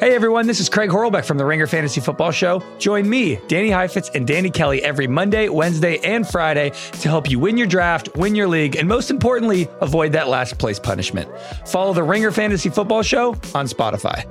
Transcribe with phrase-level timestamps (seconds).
[0.00, 2.62] Hey everyone, this is Craig Horlbeck from the Ringer Fantasy Football Show.
[2.78, 7.38] Join me, Danny Heifetz, and Danny Kelly every Monday, Wednesday, and Friday to help you
[7.38, 11.28] win your draft, win your league, and most importantly, avoid that last place punishment.
[11.66, 14.24] Follow the Ringer Fantasy Football Show on Spotify.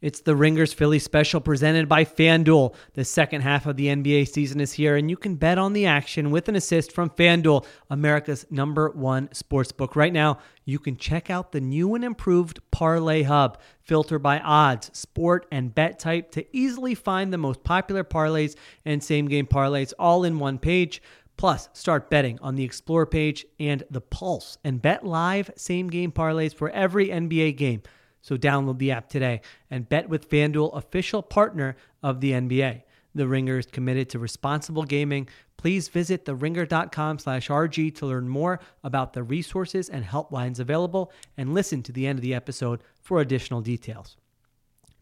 [0.00, 2.74] It's the Ringers Philly special presented by FanDuel.
[2.94, 5.84] The second half of the NBA season is here, and you can bet on the
[5.84, 9.96] action with an assist from FanDuel, America's number one sportsbook.
[9.96, 14.90] Right now, you can check out the new and improved Parlay Hub, filter by odds,
[14.98, 18.56] sport, and bet type to easily find the most popular parlays
[18.86, 21.02] and same game parlays all in one page.
[21.36, 26.10] Plus, start betting on the Explore page and the Pulse and bet live same game
[26.10, 27.82] parlays for every NBA game.
[28.20, 32.82] So download the app today and bet with FanDuel, official partner of the NBA.
[33.14, 35.28] The Ringer is committed to responsible gaming.
[35.56, 41.52] Please visit theringer.com slash RG to learn more about the resources and helplines available and
[41.52, 44.16] listen to the end of the episode for additional details.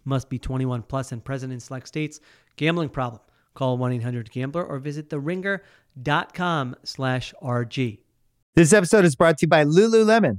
[0.04, 2.20] Must be 21 plus and present in select states.
[2.56, 3.20] Gambling problem.
[3.54, 7.98] Call 1-800-GAMBLER or visit theringer.com slash RG.
[8.54, 10.38] This episode is brought to you by Lululemon.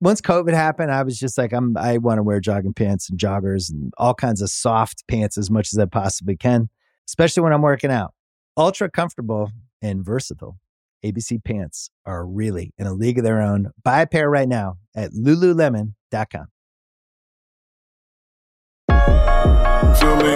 [0.00, 3.18] once COVID happened, I was just like, I'm I want to wear jogging pants and
[3.18, 6.68] joggers and all kinds of soft pants as much as I possibly can,
[7.08, 8.12] especially when I'm working out.
[8.56, 9.50] Ultra comfortable
[9.82, 10.58] and versatile.
[11.04, 13.70] ABC pants are really in a league of their own.
[13.84, 16.46] Buy a pair right now at lululemon.com.
[19.98, 20.34] Philly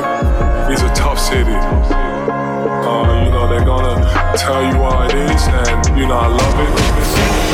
[0.72, 1.50] is a tough city.
[1.50, 7.46] Uh, you know, they're gonna tell you how it is, and you know, I love
[7.46, 7.49] it.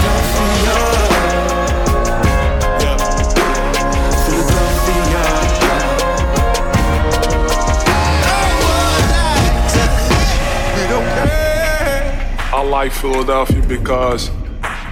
[12.86, 14.30] Like Philadelphia because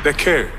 [0.03, 0.50] they care.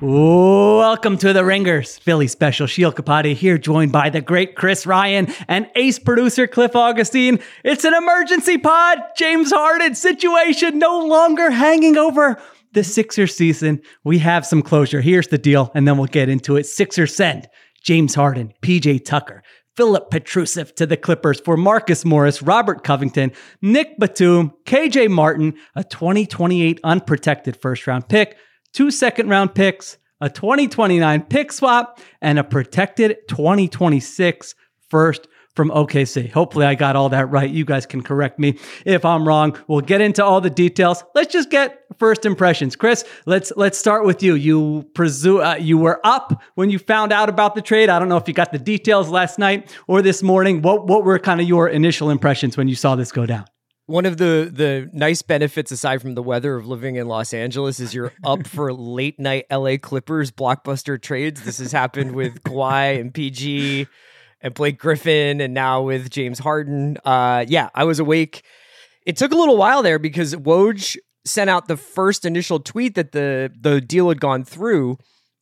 [0.00, 2.66] Welcome to the Ringers Philly special.
[2.66, 7.38] Sheil Kapadia here, joined by the great Chris Ryan and ace producer Cliff Augustin.
[7.62, 8.98] It's an emergency pod.
[9.16, 12.42] James Harden situation no longer hanging over
[12.72, 13.80] the Sixers season.
[14.02, 15.00] We have some closure.
[15.00, 16.66] Here's the deal, and then we'll get into it.
[16.66, 17.48] Sixers send
[17.84, 19.44] James Harden, PJ Tucker,
[19.76, 25.82] Filip Petrusev to the Clippers for Marcus Morris, Robert Covington, Nick Batum, KJ Martin, a
[25.82, 28.36] 2028 unprotected first round pick,
[28.72, 34.54] two second round picks, a 2029 pick swap, and a protected 2026
[34.88, 36.30] first from OKC.
[36.32, 37.48] Hopefully, I got all that right.
[37.48, 39.56] You guys can correct me if I'm wrong.
[39.68, 41.04] We'll get into all the details.
[41.14, 42.76] Let's just get first impressions.
[42.76, 44.34] Chris, let's let's start with you.
[44.34, 47.88] You presume uh, you were up when you found out about the trade.
[47.88, 50.62] I don't know if you got the details last night or this morning.
[50.62, 53.44] What what were kind of your initial impressions when you saw this go down?
[53.86, 57.78] One of the the nice benefits aside from the weather of living in Los Angeles
[57.80, 61.44] is you're up for late night LA Clippers blockbuster trades.
[61.44, 63.86] This has happened with Kawhi and PG
[64.44, 66.98] and Blake Griffin, and now with James Harden.
[67.04, 68.44] Uh, yeah, I was awake.
[69.06, 73.12] It took a little while there because Woj sent out the first initial tweet that
[73.12, 74.98] the the deal had gone through,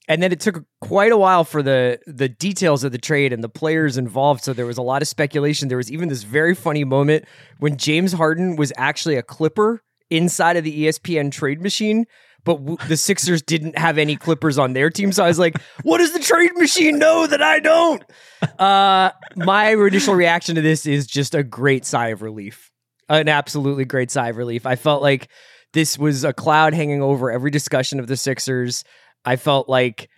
[0.09, 3.43] and then it took quite a while for the the details of the trade and
[3.43, 4.45] the players involved.
[4.45, 5.69] So there was a lot of speculation.
[5.69, 7.25] There was even this very funny moment
[7.59, 12.05] when James Harden was actually a Clipper inside of the ESPN trade machine
[12.45, 15.13] but w- the Sixers didn't have any Clippers on their team.
[15.13, 18.03] So I was like, what does the trade machine know that I don't?
[18.59, 22.71] Uh, my initial reaction to this is just a great sigh of relief.
[23.09, 24.67] An absolutely great sigh of relief.
[24.67, 25.29] I felt like
[25.73, 28.85] this was a cloud hanging over every discussion of the Sixers.
[29.25, 30.09] I felt like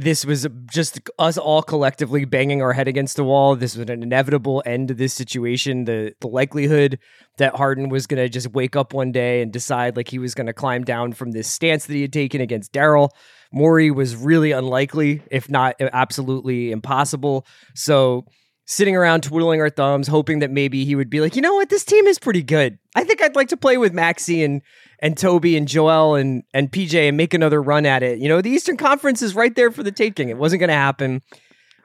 [0.00, 3.56] this was just us all collectively banging our head against the wall.
[3.56, 5.84] This was an inevitable end to this situation.
[5.84, 6.98] The the likelihood
[7.38, 10.34] that Harden was going to just wake up one day and decide like he was
[10.34, 13.10] going to climb down from this stance that he had taken against Daryl
[13.52, 17.46] Morey was really unlikely, if not uh, absolutely impossible.
[17.74, 18.26] So
[18.68, 21.70] sitting around twiddling our thumbs, hoping that maybe he would be like, you know what,
[21.70, 22.78] this team is pretty good.
[22.94, 24.62] I think I'd like to play with Maxey and
[25.00, 28.18] and Toby and Joel and and PJ and make another run at it.
[28.18, 30.28] You know, the Eastern Conference is right there for the taking.
[30.28, 31.22] It wasn't going to happen.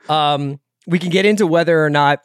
[0.10, 2.20] Um, we can get into whether or not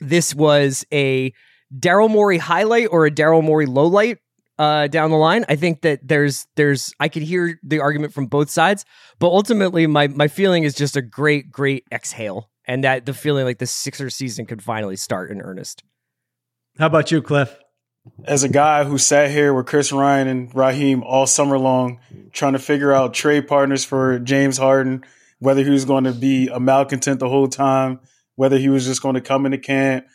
[0.00, 1.32] this was a
[1.74, 4.18] Daryl Morey highlight or a Daryl Morey lowlight
[4.58, 5.46] uh, down the line.
[5.48, 8.84] I think that there's there's I could hear the argument from both sides,
[9.18, 13.44] but ultimately my my feeling is just a great great exhale and that the feeling
[13.44, 15.82] like the Sixer season could finally start in earnest.
[16.78, 17.58] How about you, Cliff?
[18.24, 21.98] As a guy who sat here with Chris Ryan and Raheem all summer long,
[22.32, 25.04] trying to figure out trade partners for James Harden,
[25.40, 27.98] whether he was going to be a malcontent the whole time,
[28.36, 30.06] whether he was just going to come into camp,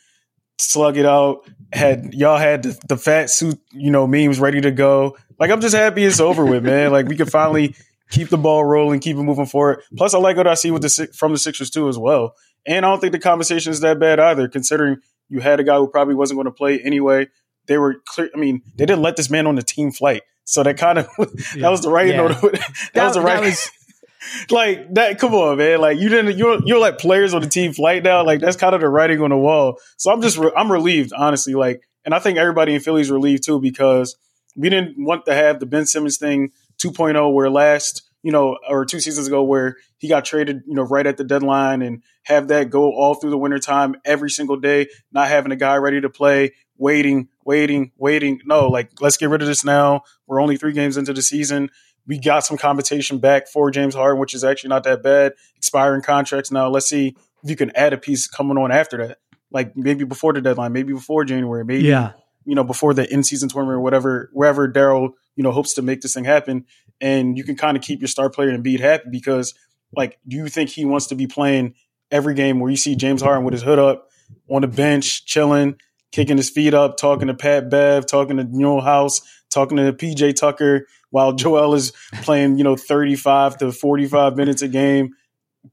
[0.57, 1.46] slug it out.
[1.74, 5.18] Had y'all had the, the fat suit, you know, memes ready to go.
[5.38, 6.94] Like I'm just happy it's over with, man.
[6.94, 7.75] Like we can finally
[8.10, 9.81] keep the ball rolling, keep it moving forward.
[9.98, 12.36] Plus, I like what I see with the from the Sixers too as well.
[12.66, 14.98] And I don't think the conversation is that bad either, considering
[15.30, 17.28] you had a guy who probably wasn't going to play anyway.
[17.68, 18.30] They were clear.
[18.34, 21.07] I mean, they didn't let this man on the team flight, so that kind of
[21.18, 22.07] that was the right.
[22.07, 22.28] Yeah.
[22.28, 23.42] that, that was the right.
[23.42, 23.72] Was,
[24.52, 25.19] like that.
[25.19, 25.81] Come on, man.
[25.81, 26.38] Like you didn't.
[26.38, 28.24] You're you're like players on the team flight now.
[28.24, 29.80] Like that's kind of the writing on the wall.
[29.98, 31.56] So I'm just re- I'm relieved, honestly.
[31.56, 34.16] Like, and I think everybody in Philly's relieved too because
[34.56, 38.86] we didn't want to have the Ben Simmons thing 2.0 where last you know or
[38.86, 42.48] two seasons ago where he got traded you know right at the deadline and have
[42.48, 46.10] that go all through the wintertime every single day not having a guy ready to
[46.10, 50.74] play waiting waiting waiting no like let's get rid of this now we're only three
[50.74, 51.69] games into the season
[52.07, 55.33] we got some compensation back for James Harden, which is actually not that bad.
[55.57, 56.69] Expiring contracts now.
[56.69, 59.18] Let's see if you can add a piece coming on after that,
[59.51, 62.12] like maybe before the deadline, maybe before January, maybe Yeah.
[62.45, 65.81] you know before the in season tournament or whatever, wherever Daryl you know hopes to
[65.81, 66.65] make this thing happen,
[67.01, 69.53] and you can kind of keep your star player and beat happy because
[69.95, 71.75] like, do you think he wants to be playing
[72.11, 74.09] every game where you see James Harden with his hood up
[74.49, 75.75] on the bench, chilling,
[76.11, 80.35] kicking his feet up, talking to Pat Bev, talking to Danuel House, talking to PJ
[80.35, 81.91] Tucker, while Joel is
[82.21, 85.11] playing, you know, 35 to 45 minutes a game,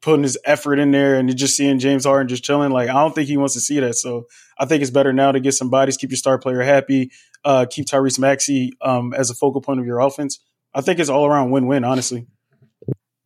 [0.01, 2.71] putting his effort in there and just seeing James Harden just chilling.
[2.71, 3.95] Like, I don't think he wants to see that.
[3.97, 4.27] So
[4.59, 7.11] I think it's better now to get some bodies, keep your star player happy,
[7.45, 10.39] uh, keep Tyrese Maxey um, as a focal point of your offense.
[10.75, 12.27] I think it's all around win win, honestly.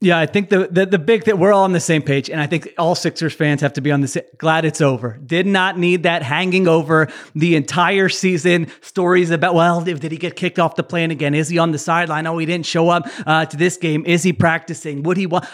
[0.00, 2.38] Yeah, I think the, the the big that we're all on the same page, and
[2.38, 5.18] I think all Sixers fans have to be on the sa- glad it's over.
[5.24, 8.66] Did not need that hanging over the entire season.
[8.82, 11.34] Stories about well, did, did he get kicked off the plane again?
[11.34, 12.26] Is he on the sideline?
[12.26, 14.04] Oh, he didn't show up uh, to this game.
[14.04, 15.02] Is he practicing?
[15.04, 15.46] Would he want?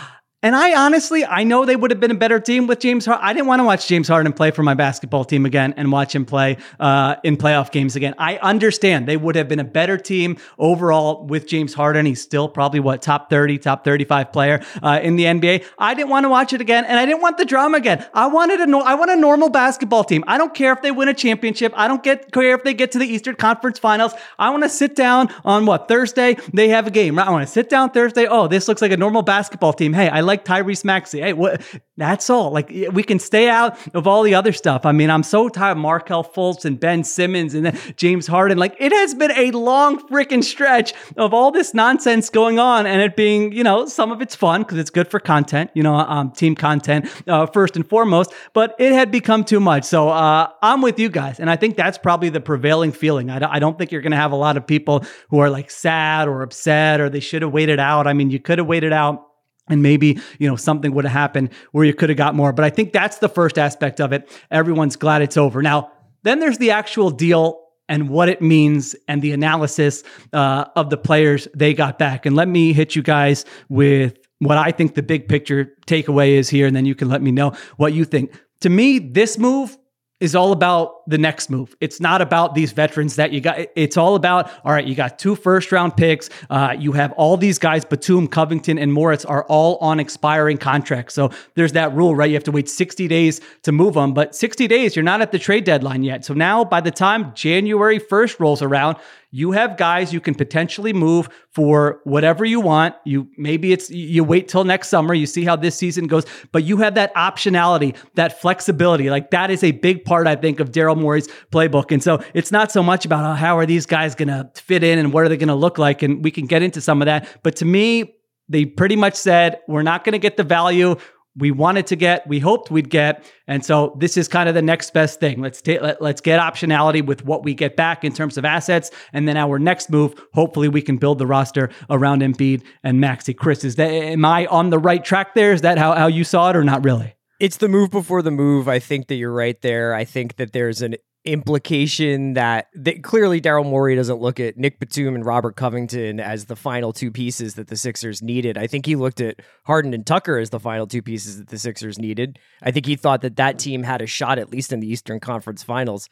[0.45, 3.25] And I honestly, I know they would have been a better team with James Harden.
[3.25, 6.17] I didn't want to watch James Harden play for my basketball team again and watch
[6.17, 8.17] him play uh, in playoff games again.
[8.19, 12.07] I understand they would have been a better team overall with James Harden.
[12.07, 15.65] He's still probably what top 30, top 35 player uh, in the NBA.
[15.79, 18.05] I didn't want to watch it again, and I didn't want the drama again.
[18.13, 20.25] I wanted a no, I want a normal basketball team.
[20.27, 21.73] I don't care if they win a championship.
[21.77, 24.13] I don't get care if they get to the Eastern Conference Finals.
[24.41, 27.17] I want to sit down on what Thursday they have a game.
[27.17, 27.29] Right?
[27.29, 28.27] I want to sit down Thursday.
[28.27, 29.93] Oh, this looks like a normal basketball team.
[29.93, 31.21] Hey, I like Tyrese Maxey.
[31.21, 31.63] Hey, what?
[31.97, 32.51] That's all.
[32.51, 34.87] Like we can stay out of all the other stuff.
[34.87, 35.73] I mean, I'm so tired.
[35.73, 38.59] of Markelle Fultz and Ben Simmons and James Harden.
[38.59, 43.01] Like it has been a long freaking stretch of all this nonsense going on, and
[43.03, 45.95] it being, you know, some of it's fun because it's good for content, you know,
[45.95, 48.33] um, team content uh, first and foremost.
[48.55, 49.85] But it had become too much.
[49.85, 53.31] So uh, I'm with you guys, and I think that's probably the prevailing feeling.
[53.31, 55.51] I don't, I don't think you're going to have a lot of people who are
[55.51, 58.07] like sad or upset or they should have waited out.
[58.07, 59.29] I mean, you could have waited out
[59.73, 62.53] and maybe you know something would have happened where you could have got more.
[62.53, 64.31] But i think that's the first aspect of it.
[64.51, 65.63] Everyone's glad it's over.
[65.63, 65.91] Now
[66.23, 70.97] then there's the actual deal and what it means and the analysis uh, of the
[70.97, 72.27] players they got back.
[72.27, 76.49] And let me hit you guys with what i think the big picture takeaway is
[76.49, 78.33] here and then you can let me know what you think.
[78.61, 79.77] To me this move
[80.23, 81.75] is all about the next move.
[81.81, 83.59] It's not about these veterans that you got.
[83.75, 86.31] It's all about, all right, you got two first round picks.
[86.49, 91.15] Uh, you have all these guys, Batum, Covington, and Morris are all on expiring contracts.
[91.15, 92.31] So there's that rule, right?
[92.31, 95.33] You have to wait 60 days to move them, but 60 days, you're not at
[95.33, 96.25] the trade deadline yet.
[96.25, 98.99] So now by the time January 1st rolls around,
[99.35, 102.95] you have guys you can potentially move for whatever you want.
[103.05, 106.65] You maybe it's you wait till next summer, you see how this season goes, but
[106.65, 109.09] you have that optionality, that flexibility.
[109.09, 111.91] Like that is a big part, I think, of Daryl Morey's playbook.
[111.91, 114.99] And so it's not so much about oh, how are these guys gonna fit in
[114.99, 117.27] and what are they gonna look like, and we can get into some of that.
[117.43, 118.15] But to me,
[118.51, 120.97] they pretty much said we're not to get the value
[121.37, 123.25] we wanted to get, we hoped we'd get.
[123.47, 125.41] And so this is kind of the next best thing.
[125.41, 128.91] Let's take let, let's get optionality with what we get back in terms of assets.
[129.13, 133.35] And then our next move, hopefully we can build the roster around Embiid and Maxey.
[133.35, 135.53] Chris, is that am I on the right track there?
[135.53, 137.15] Is that how, how you saw it or not really?
[137.41, 138.69] It's the move before the move.
[138.69, 139.95] I think that you're right there.
[139.95, 144.81] I think that there's an implication that, that clearly Daryl Morey doesn't look at Nick
[144.81, 148.59] Batum and Robert Covington as the final two pieces that the Sixers needed.
[148.59, 151.59] I think he looked at Harden and Tucker as the final two pieces that the
[151.59, 152.39] Sixers needed.
[152.63, 155.21] I think he thought that that team had a shot at least in the Eastern
[155.21, 156.09] Conference Finals.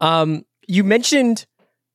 [0.00, 1.46] Um, you mentioned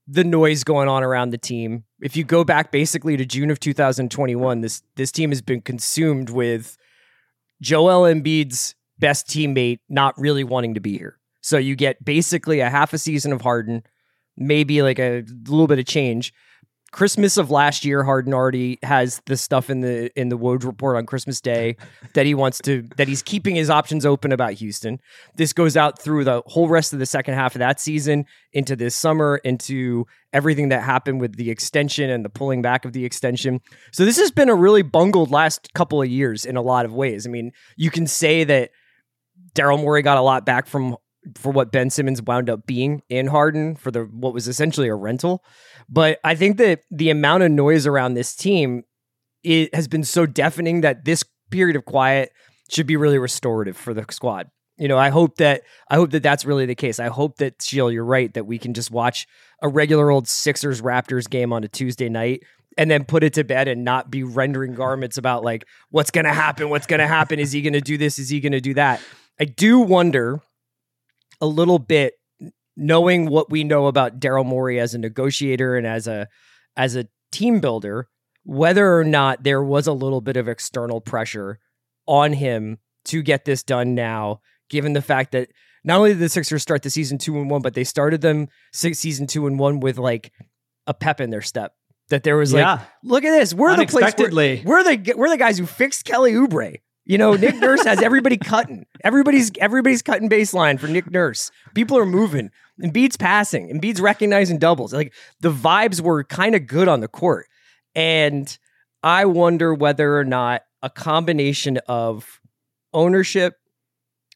[0.08, 1.86] the noise going on around the team.
[2.02, 6.30] If you go back basically to June of 2021, this this team has been consumed
[6.30, 6.78] with
[7.62, 11.18] Joel Embiid's best teammate not really wanting to be here.
[11.42, 13.84] So you get basically a half a season of Harden,
[14.38, 16.34] maybe like a little bit of change.
[16.92, 20.98] Christmas of last year, Harden already has the stuff in the in the Woj report
[20.98, 21.78] on Christmas Day
[22.16, 25.00] that he wants to that he's keeping his options open about Houston.
[25.36, 28.76] This goes out through the whole rest of the second half of that season into
[28.76, 33.06] this summer, into everything that happened with the extension and the pulling back of the
[33.06, 33.62] extension.
[33.94, 36.94] So this has been a really bungled last couple of years in a lot of
[36.94, 37.26] ways.
[37.26, 38.72] I mean, you can say that
[39.56, 40.98] Daryl Morey got a lot back from
[41.36, 44.96] for what Ben Simmons wound up being in Harden for the what was essentially a
[44.96, 45.44] rental.
[45.90, 48.84] But I think that the amount of noise around this team
[49.44, 52.32] it has been so deafening that this period of quiet
[52.70, 54.50] should be really restorative for the squad.
[54.78, 57.00] You know, I hope that I hope that that's really the case.
[57.00, 59.28] I hope that Sheil, you're right that we can just watch
[59.62, 62.44] a regular old Sixers Raptors game on a Tuesday night
[62.78, 66.26] and then put it to bed and not be rendering garments about like what's going
[66.26, 68.54] to happen, what's going to happen, is he going to do this, is he going
[68.54, 69.02] to do that.
[69.40, 70.42] I do wonder
[71.42, 72.14] a little bit
[72.78, 76.28] knowing what we know about Daryl Morey as a negotiator and as a
[76.78, 78.08] as a team builder,
[78.44, 81.60] whether or not there was a little bit of external pressure
[82.08, 85.50] on him to get this done now, given the fact that
[85.84, 88.48] not only did the Sixers start the season two and one, but they started them
[88.72, 90.32] six season two and one with like
[90.88, 91.74] a pep in their step.
[92.10, 92.74] That there was Yeah.
[92.74, 94.30] like, look at this, we're the place, we're,
[94.66, 96.78] we're the we're the guys who fixed Kelly Oubre.
[97.12, 98.86] You know, Nick Nurse has everybody cutting.
[99.04, 101.52] Everybody's everybody's cutting baseline for Nick Nurse.
[101.76, 102.52] People are moving.
[102.80, 103.70] And Embiid's passing.
[103.70, 104.94] and Embiid's recognizing doubles.
[104.94, 107.48] Like the vibes were kind of good on the court.
[107.96, 108.58] And
[109.04, 112.40] I wonder whether or not a combination of
[112.94, 113.56] ownership,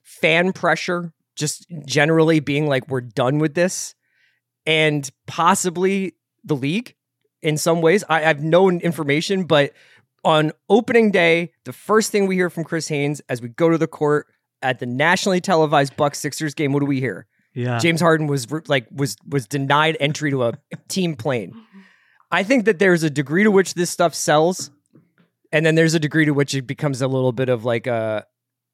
[0.03, 3.95] fan pressure, just generally being like, we're done with this,
[4.65, 6.93] and possibly the league
[7.41, 8.03] in some ways.
[8.09, 9.71] I have no information, but
[10.25, 13.77] on opening day, the first thing we hear from Chris Haynes as we go to
[13.77, 14.27] the court
[14.61, 17.27] at the nationally televised Bucks Sixers game, what do we hear?
[17.53, 17.77] Yeah.
[17.77, 20.53] James Harden was like was was denied entry to a
[20.89, 21.53] team plane.
[22.31, 24.71] I think that there's a degree to which this stuff sells,
[25.53, 28.25] and then there's a degree to which it becomes a little bit of like a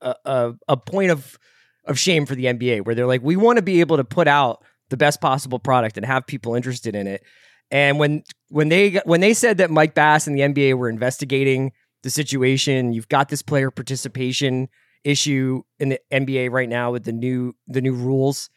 [0.01, 1.37] a a, point of
[1.85, 4.27] of shame for the NBA, where they're like, we want to be able to put
[4.27, 7.23] out the best possible product and have people interested in it.
[7.71, 11.71] And when when they when they said that Mike Bass and the NBA were investigating
[12.03, 14.67] the situation, you've got this player participation
[15.03, 18.49] issue in the NBA right now with the new the new rules.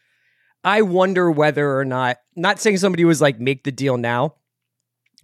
[0.63, 4.35] I wonder whether or not not saying somebody was like make the deal now,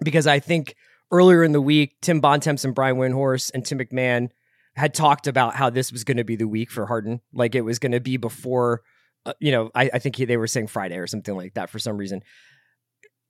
[0.04, 0.76] because I think
[1.12, 4.30] earlier in the week Tim Bontemps and Brian Windhorst and Tim McMahon
[4.76, 7.62] had talked about how this was going to be the week for Harden, like it
[7.62, 8.82] was going to be before.
[9.24, 11.70] Uh, you know, I, I think he, they were saying Friday or something like that
[11.70, 12.24] for some reason.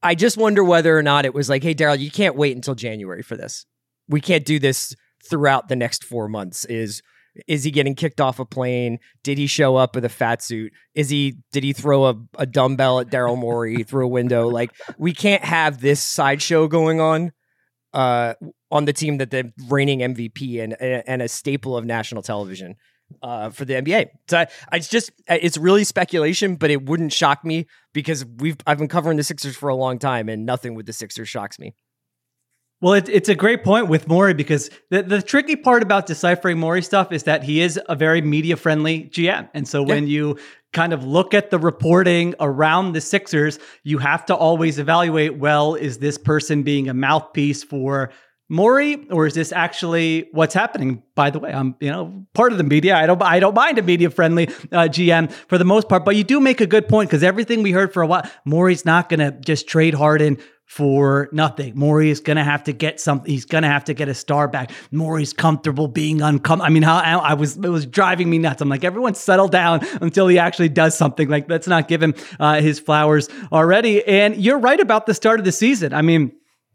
[0.04, 2.76] I just wonder whether or not it was like, hey, Daryl, you can't wait until
[2.76, 3.66] January for this.
[4.08, 4.96] We can't do this
[5.30, 6.66] throughout the next four months.
[6.66, 7.02] Is
[7.48, 9.00] is he getting kicked off a plane?
[9.24, 10.74] Did he show up with a fat suit?
[10.96, 14.50] Is he did he throw a, a dumbbell at Daryl Morey through a window?
[14.62, 17.32] Like we can't have this sideshow going on
[17.94, 18.34] uh
[18.70, 22.76] on the team that the reigning MVP and and a staple of national television
[23.22, 24.10] uh, for the NBA.
[24.28, 28.58] So I, I it's just it's really speculation, but it wouldn't shock me because we've
[28.66, 31.60] I've been covering the Sixers for a long time, and nothing with the Sixers shocks
[31.60, 31.74] me.
[32.82, 36.58] Well, it, it's a great point with Morey because the, the tricky part about deciphering
[36.58, 39.48] Morey stuff is that he is a very media friendly GM.
[39.54, 40.40] And so when you
[40.74, 45.76] kind of look at the reporting around the Sixers, you have to always evaluate well,
[45.76, 48.12] is this person being a mouthpiece for
[48.52, 51.04] Morey, or is this actually what's happening?
[51.16, 52.98] By the way, I'm you know part of the media.
[52.98, 56.18] I don't I don't mind a media friendly uh, GM for the most part, but
[56.18, 59.08] you do make a good point because everything we heard for a while, Morey's not
[59.08, 61.78] going to just trade Harden for nothing.
[61.78, 63.30] Morey is going to have to get something.
[63.32, 64.72] He's going to have to get a star back.
[64.92, 66.66] Morey's comfortable being uncomfortable.
[66.66, 68.62] I mean, how I, I was, it was driving me nuts.
[68.62, 71.28] I'm like, everyone settle down until he actually does something.
[71.28, 74.06] Like, let's not give him uh, his flowers already.
[74.06, 75.94] And you're right about the start of the season.
[75.94, 76.32] I mean,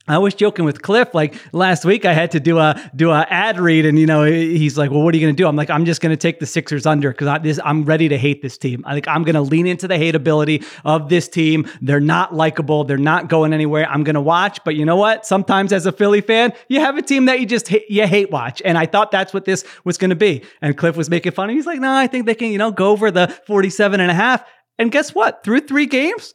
[0.09, 2.05] I was joking with Cliff like last week.
[2.05, 5.03] I had to do a do a ad read, and you know he's like, "Well,
[5.03, 6.87] what are you going to do?" I'm like, "I'm just going to take the Sixers
[6.87, 8.85] under because I'm ready to hate this team.
[8.87, 11.69] I think I'm going to lean into the hateability of this team.
[11.81, 12.85] They're not likable.
[12.85, 13.89] They're not going anywhere.
[13.89, 15.27] I'm going to watch, but you know what?
[15.27, 18.63] Sometimes as a Philly fan, you have a team that you just you hate watch,
[18.65, 20.45] and I thought that's what this was going to be.
[20.63, 21.45] And Cliff was making fun.
[21.45, 21.55] of Me.
[21.57, 24.15] He's like, "No, I think they can you know go over the 47 and a
[24.15, 24.45] half."
[24.79, 25.43] And guess what?
[25.43, 26.35] Through three games,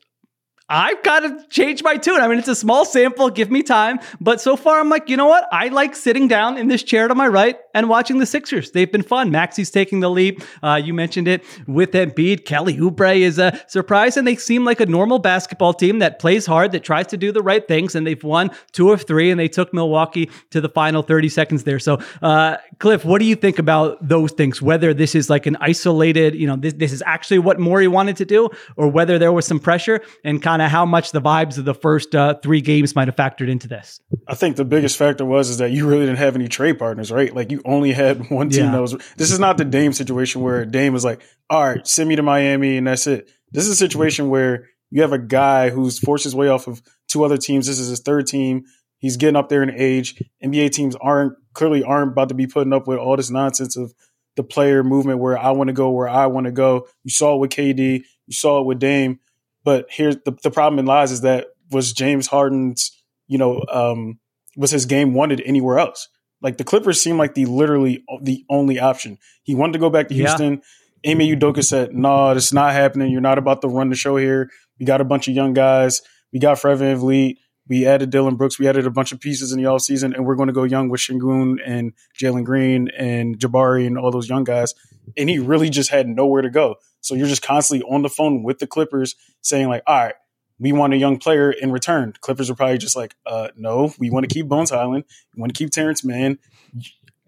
[0.72, 2.22] I've got to change my tune.
[2.22, 3.30] I mean, it's a small sample.
[3.30, 4.00] Give me time.
[4.22, 5.46] But so far, I'm like, you know what?
[5.52, 8.72] I like sitting down in this chair to my right and watching the Sixers.
[8.72, 9.32] They've been fun.
[9.32, 10.42] Maxey's taking the leap.
[10.64, 12.46] Uh, you mentioned it with Embiid.
[12.46, 16.46] Kelly Oubre is a surprise, and they seem like a normal basketball team that plays
[16.46, 19.40] hard, that tries to do the right things, and they've won two of three, and
[19.40, 21.80] they took Milwaukee to the final 30 seconds there.
[21.80, 24.62] So, uh, Cliff, what do you think about those things?
[24.62, 28.16] Whether this is like an isolated, you know, this, this is actually what Morey wanted
[28.18, 31.58] to do, or whether there was some pressure and kind of how much the vibes
[31.58, 34.00] of the first uh, three games might have factored into this.
[34.28, 37.12] I think the biggest factor was is that you really didn't have any trade partners,
[37.12, 37.34] right?
[37.36, 38.72] Like you only had one team Yeah.
[38.72, 38.96] that was.
[39.18, 42.24] This is not the Dame situation where Dame was like, "All right, send me to
[42.24, 46.24] Miami and that's it." This is a situation where you have a guy who's forced
[46.24, 47.68] his way off of two other teams.
[47.68, 48.64] This is his third team.
[49.00, 50.22] He's getting up there in age.
[50.44, 53.94] NBA teams aren't clearly aren't about to be putting up with all this nonsense of
[54.38, 56.88] the player movement where I want to go where I want to go.
[57.04, 58.04] You saw it with KD.
[58.28, 59.20] You saw it with Dame.
[59.64, 62.92] But here's the, the problem in lies is that was James Harden's,
[63.28, 64.20] you know, um,
[64.58, 66.10] was his game wanted anywhere else?
[66.42, 69.18] Like the Clippers seem like the literally the only option.
[69.44, 70.28] He wanted to go back to Yeah.
[70.28, 70.62] Houston.
[71.06, 73.12] Ime Udoka said, "No, this is not happening.
[73.12, 74.50] You're not about to run the show here.
[74.80, 76.02] We got a bunch of young guys.
[76.32, 77.38] We got Fred VanVleet.
[77.72, 78.60] We added Dillon Brooks.
[78.60, 80.90] We added a bunch of pieces in the offseason, and we're going to go young
[80.90, 84.76] with Sengun and Jalen Green and Jabari and all those young guys.
[85.16, 86.76] And he really just had nowhere to go.
[87.00, 90.16] So you're just constantly on the phone with the Clippers saying, like, all right,
[90.60, 92.14] we want a young player in return.
[92.20, 95.06] Clippers are probably just like, uh, no, we want to keep Bones Hyland.
[95.34, 96.40] We want to keep Terrence Mann.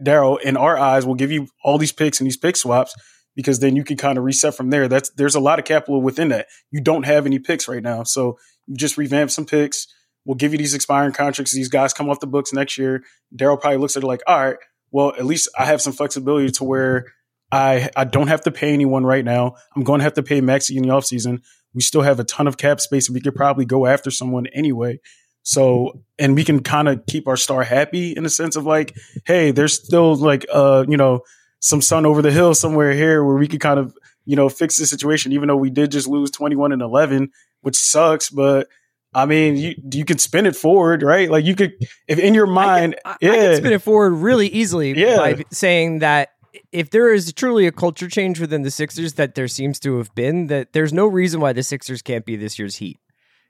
[0.04, 2.94] Daryl, in our eyes, we'll give you all these picks and these pick swaps
[3.34, 4.90] because then you can kind of reset from there.
[4.90, 6.48] That's there's a lot of capital within that.
[6.70, 9.88] You don't have any picks right now, so you just revamp some picks.
[10.26, 11.54] We'll give you these expiring contracts.
[11.54, 13.04] These guys come off the books next year.
[13.36, 14.58] Daryl probably looks at it like, all right,
[14.92, 17.08] well, at least I have some flexibility to where
[17.52, 19.56] I I don't have to pay anyone right now.
[19.76, 21.42] I'm going to have to pay Maxey in the offseason.
[21.74, 24.48] We still have a ton of cap space, and we could probably go after someone
[24.48, 25.00] anyway.
[25.44, 28.96] So, and we can kind of keep our star happy in the sense of like,
[29.26, 31.22] hey, there's still like, uh, you know,
[31.60, 34.78] some sun over the hill somewhere here where we could kind of, you know, fix
[34.78, 38.30] the situation, even though we did just lose 21 and 11, which sucks.
[38.30, 38.70] But
[39.16, 41.30] I mean, you, you can spin it forward, right?
[41.30, 41.74] Like you could,
[42.08, 45.18] if in your mind, I, yeah, I can spin it forward really easily Yeah.
[45.18, 46.30] by saying that
[46.72, 50.14] if there is truly a culture change within the Sixers that there seems to have
[50.16, 52.98] been, that there's no reason why the Sixers can't be this year's Heat.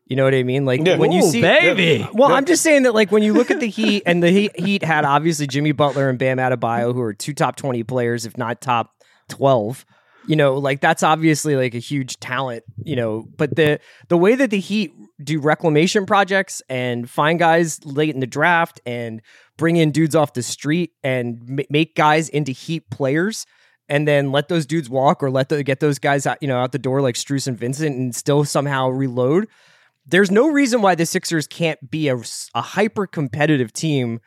[0.06, 0.66] You know what I mean?
[0.66, 0.98] Like Yeah.
[0.98, 2.06] when you see, baby.
[2.14, 4.60] well, I'm just saying that like when you look at the Heat and the Heat,
[4.60, 8.38] Heat had obviously Jimmy Butler and Bam Adebayo, who are two top 20 players, if
[8.38, 8.92] not top
[9.30, 9.86] 12.
[10.26, 12.64] You know, like that's obviously like a huge talent.
[12.84, 17.84] You know, but the the way that the Heat do reclamation projects and find guys
[17.86, 19.22] late in the draft and
[19.58, 23.46] bring in dudes off the street and ma- make guys into Heat players.
[23.90, 26.58] And then let those dudes walk, or let the, get those guys out, you know,
[26.58, 29.48] out the door like Strus and Vincent, and still somehow reload
[30.06, 32.18] there's no reason why the Sixers can't be a,
[32.54, 34.20] a hyper competitive team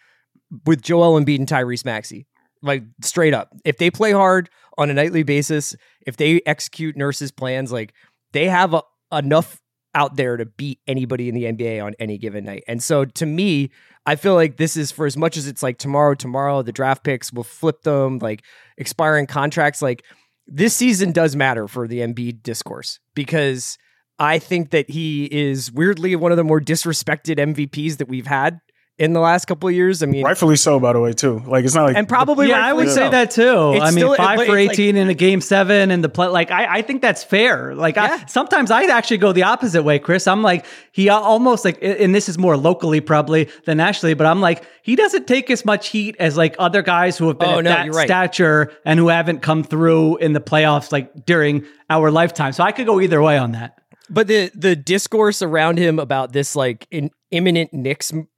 [0.64, 2.26] with Joel Embiid and Tyrese Maxey.
[2.62, 5.74] Like straight up, if they play hard on a nightly basis,
[6.06, 7.94] if they execute Nurse's plans, like
[8.32, 9.60] they have a, enough
[9.94, 12.64] out there to beat anybody in the NBA on any given night.
[12.68, 13.70] And so to me,
[14.04, 17.02] I feel like this is for as much as it's like tomorrow, tomorrow, the draft
[17.02, 18.44] picks will flip them, like
[18.76, 19.80] expiring contracts.
[19.80, 20.04] Like
[20.46, 23.78] this season does matter for the Embiid discourse because
[24.18, 28.60] I think that he is weirdly one of the more disrespected MVPs that we've had
[28.98, 30.02] in the last couple of years.
[30.02, 31.42] I mean, rightfully so, by the way, too.
[31.46, 33.72] Like it's not like and probably yeah, I would rightfully say that too.
[33.74, 36.02] It's I mean, still- five but for it's like- eighteen in a game seven and
[36.02, 36.28] the play.
[36.28, 37.74] Like, I, I think that's fair.
[37.74, 38.18] Like, Yeah.
[38.22, 40.26] I sometimes I actually go the opposite way, Chris.
[40.26, 44.40] I'm like, he almost like, and this is more locally probably than nationally, but I'm
[44.40, 47.58] like, he doesn't take as much heat as like other guys who have been Oh,
[47.58, 48.06] at no, that right.
[48.08, 52.52] stature and who haven't come through in the playoffs like during our lifetime.
[52.52, 53.78] So I could go either way on that.
[54.08, 58.28] But the the discourse around him about this like in, imminent Knicks m-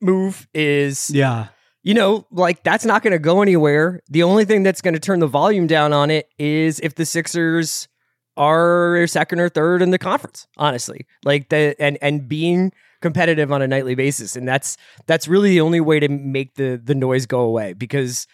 [0.00, 1.48] move is Yeah.
[1.82, 4.00] you know, like that's not going to go anywhere.
[4.08, 7.04] The only thing that's going to turn the volume down on it is if the
[7.04, 7.88] Sixers
[8.36, 11.06] are second or third in the conference, honestly.
[11.24, 15.60] Like the and and being competitive on a nightly basis and that's that's really the
[15.60, 18.26] only way to make the the noise go away because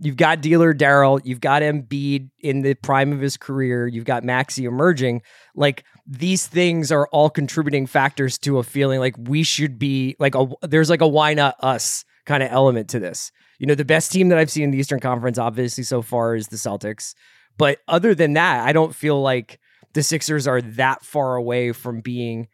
[0.00, 4.24] you've got dealer Daryl, you've got Embiid in the prime of his career, you've got
[4.24, 5.20] Maxey emerging.
[5.54, 10.34] Like these things are all contributing factors to a feeling like we should be like
[10.34, 13.32] a there's like a why not us kind of element to this.
[13.58, 16.34] You know, the best team that I've seen in the Eastern Conference obviously so far
[16.34, 17.14] is the Celtics.
[17.56, 19.60] But other than that, I don't feel like
[19.94, 22.48] the Sixers are that far away from being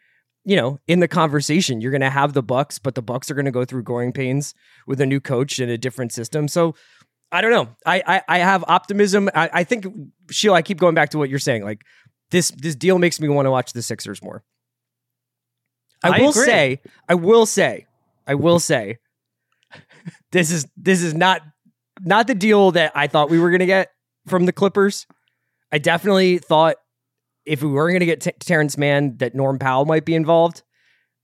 [0.44, 3.34] you know, in the conversation, you're going to have the Bucks, but the Bucks are
[3.34, 4.54] going to go through growing pains
[4.86, 6.48] with a new coach and a different system.
[6.48, 6.74] So
[7.32, 7.68] I don't know.
[7.86, 9.28] I I, I have optimism.
[9.34, 9.86] I, I think
[10.30, 11.62] Sheila, I keep going back to what you're saying.
[11.62, 11.82] Like
[12.30, 14.42] this this deal makes me want to watch the Sixers more.
[16.02, 16.44] I, I will agree.
[16.44, 17.86] say, I will say,
[18.26, 18.98] I will say,
[20.32, 21.42] this is this is not
[22.00, 23.90] not the deal that I thought we were going to get
[24.26, 25.06] from the Clippers.
[25.72, 26.76] I definitely thought
[27.44, 30.62] if we were going to get T- Terrence Mann, that Norm Powell might be involved,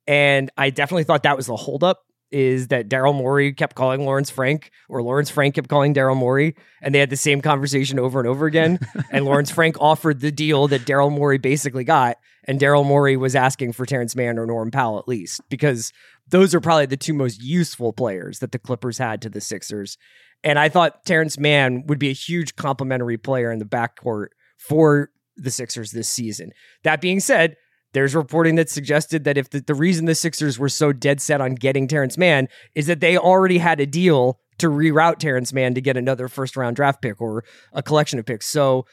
[0.07, 2.01] and I definitely thought that was the holdup.
[2.31, 6.57] Is that Daryl Morey kept calling Lawrence Frank, or Lawrence Frank kept calling Daryl Morey,
[6.83, 8.79] and they had the same conversation over and over again.
[9.11, 13.37] and Lawrence Frank offered the deal that Daryl Morey basically got, and Daryl Morey was
[13.37, 15.93] asking for Terrence Mann or Norm Powell at least, because
[16.29, 19.97] those are probably the two most useful players that the Clippers had to the Sixers.
[20.43, 25.11] And I thought Terrence Mann would be a huge complementary player in the backcourt for
[25.37, 26.53] the Sixers this season.
[26.83, 27.57] That being said,
[27.97, 31.41] there's reporting that suggested that if the, the reason the Sixers were so dead set
[31.41, 35.73] on getting Terrence Mann is that they already had a deal to reroute Terrence Mann
[35.75, 38.47] to get another first round draft pick or a collection of picks.
[38.49, 38.85] So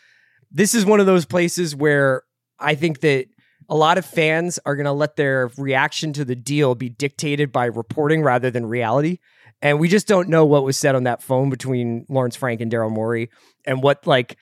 [0.50, 2.24] this is one of those places where
[2.60, 3.26] I think that
[3.68, 7.52] a lot of fans are going to let their reaction to the deal be dictated
[7.52, 9.20] by reporting rather than reality.
[9.62, 12.72] And we just don't know what was said on that phone between Lawrence Frank and
[12.72, 13.30] Daryl Morey
[13.66, 14.38] and what like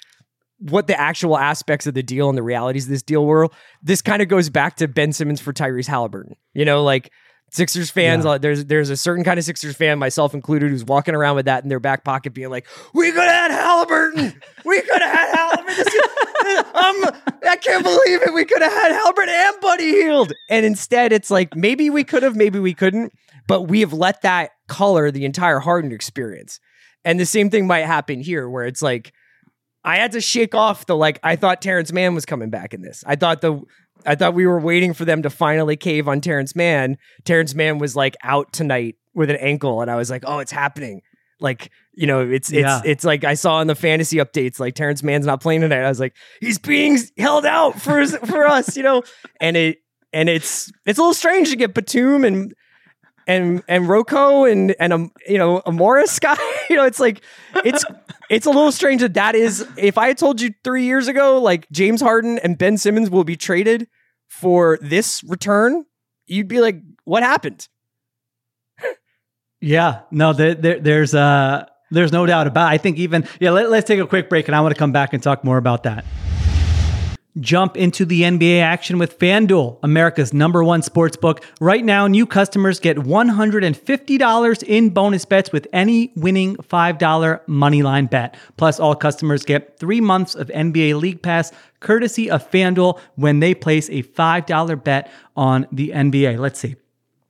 [0.61, 3.49] what the actual aspects of the deal and the realities of this deal were.
[3.81, 6.35] This kind of goes back to Ben Simmons for Tyrese Halliburton.
[6.53, 7.11] You know, like
[7.51, 11.15] Sixers fans, uh, there's there's a certain kind of Sixers fan, myself included, who's walking
[11.15, 14.41] around with that in their back pocket, being like, "We could have had Halliburton.
[14.63, 15.81] We could have had Halliburton.
[15.81, 15.87] Is-
[16.73, 17.19] um,
[17.49, 18.33] I can't believe it.
[18.33, 22.23] We could have had Halliburton and Buddy Hield." And instead, it's like maybe we could
[22.23, 23.11] have, maybe we couldn't,
[23.47, 26.59] but we have let that color the entire Harden experience.
[27.03, 29.11] And the same thing might happen here, where it's like
[29.83, 31.19] I had to shake off the like.
[31.23, 33.03] I thought Terrence Mann was coming back in this.
[33.07, 33.61] I thought the
[34.05, 36.97] I thought we were waiting for them to finally cave on Terrence Mann.
[37.25, 40.51] Terrence Mann was like out tonight with an ankle, and I was like, oh, it's
[40.51, 41.01] happening.
[41.39, 42.81] Like you know, it's it's Yeah.
[42.85, 45.83] it's like I saw in the fantasy updates, like Terrence Mann's not playing tonight.
[45.83, 49.01] I was like, he's being held out for his, for us, you know,
[49.39, 49.79] and it
[50.13, 52.53] and it's it's a little strange to get Batum and
[53.27, 56.37] and and Rocco and and um you know a Morris guy.
[56.71, 57.21] You know, it's like
[57.63, 57.85] it's
[58.29, 59.67] it's a little strange that that is.
[59.77, 63.25] If I had told you three years ago, like James Harden and Ben Simmons will
[63.25, 63.87] be traded
[64.29, 65.85] for this return,
[66.25, 67.67] you'd be like, what happened?
[69.59, 72.71] Yeah, no, there, there, there's uh, there's no doubt about.
[72.71, 72.75] It.
[72.75, 73.51] I think even yeah.
[73.51, 75.57] Let, let's take a quick break, and I want to come back and talk more
[75.57, 76.05] about that.
[77.39, 81.45] Jump into the NBA action with FanDuel, America's number one sports book.
[81.61, 88.35] Right now, new customers get $150 in bonus bets with any winning $5 moneyline bet.
[88.57, 93.53] Plus, all customers get three months of NBA League Pass courtesy of FanDuel when they
[93.55, 96.37] place a $5 bet on the NBA.
[96.37, 96.75] Let's see.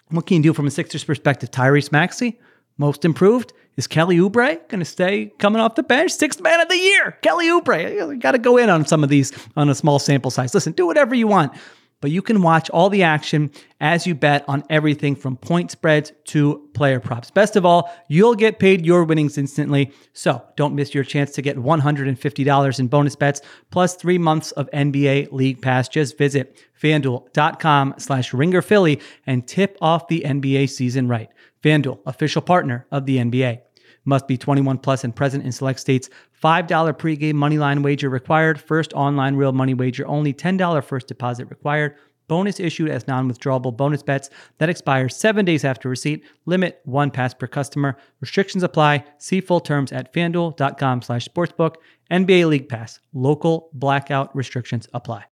[0.09, 1.51] What can you do from a Sixers perspective?
[1.51, 2.39] Tyrese Maxey,
[2.79, 3.53] most improved.
[3.77, 6.11] Is Kelly Oubre going to stay coming off the bench?
[6.11, 7.93] Sixth man of the year, Kelly Oubre.
[7.93, 10.53] You got to go in on some of these on a small sample size.
[10.53, 11.53] Listen, do whatever you want,
[12.01, 16.11] but you can watch all the action as you bet on everything from point spreads
[16.25, 17.31] to player props.
[17.31, 19.91] Best of all, you'll get paid your winnings instantly.
[20.11, 24.69] So don't miss your chance to get $150 in bonus bets plus three months of
[24.71, 25.87] NBA League Pass.
[25.87, 31.29] Just visit fanduel.com slash ringer Philly and tip off the NBA season right.
[31.63, 33.61] FanDuel, official partner of the NBA.
[34.05, 36.09] Must be 21 plus and present in select states.
[36.43, 38.59] $5 pregame moneyline wager required.
[38.59, 40.33] First online real money wager only.
[40.33, 41.95] $10 first deposit required.
[42.27, 46.23] Bonus issued as non-withdrawable bonus bets that expire seven days after receipt.
[46.45, 47.97] Limit one pass per customer.
[48.21, 49.03] Restrictions apply.
[49.17, 51.75] See full terms at fanduel.com slash sportsbook.
[52.09, 52.99] NBA League Pass.
[53.13, 55.25] Local blackout restrictions apply.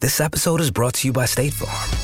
[0.00, 2.03] This episode is brought to you by State Farm.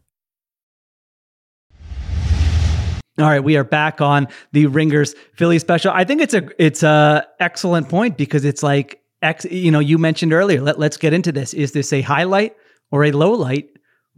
[3.21, 5.91] All right, we are back on the Ringers Philly special.
[5.93, 9.99] I think it's a it's a excellent point because it's like ex, you know you
[9.99, 10.59] mentioned earlier.
[10.59, 11.53] Let, let's get into this.
[11.53, 12.55] Is this a highlight
[12.89, 13.69] or a low light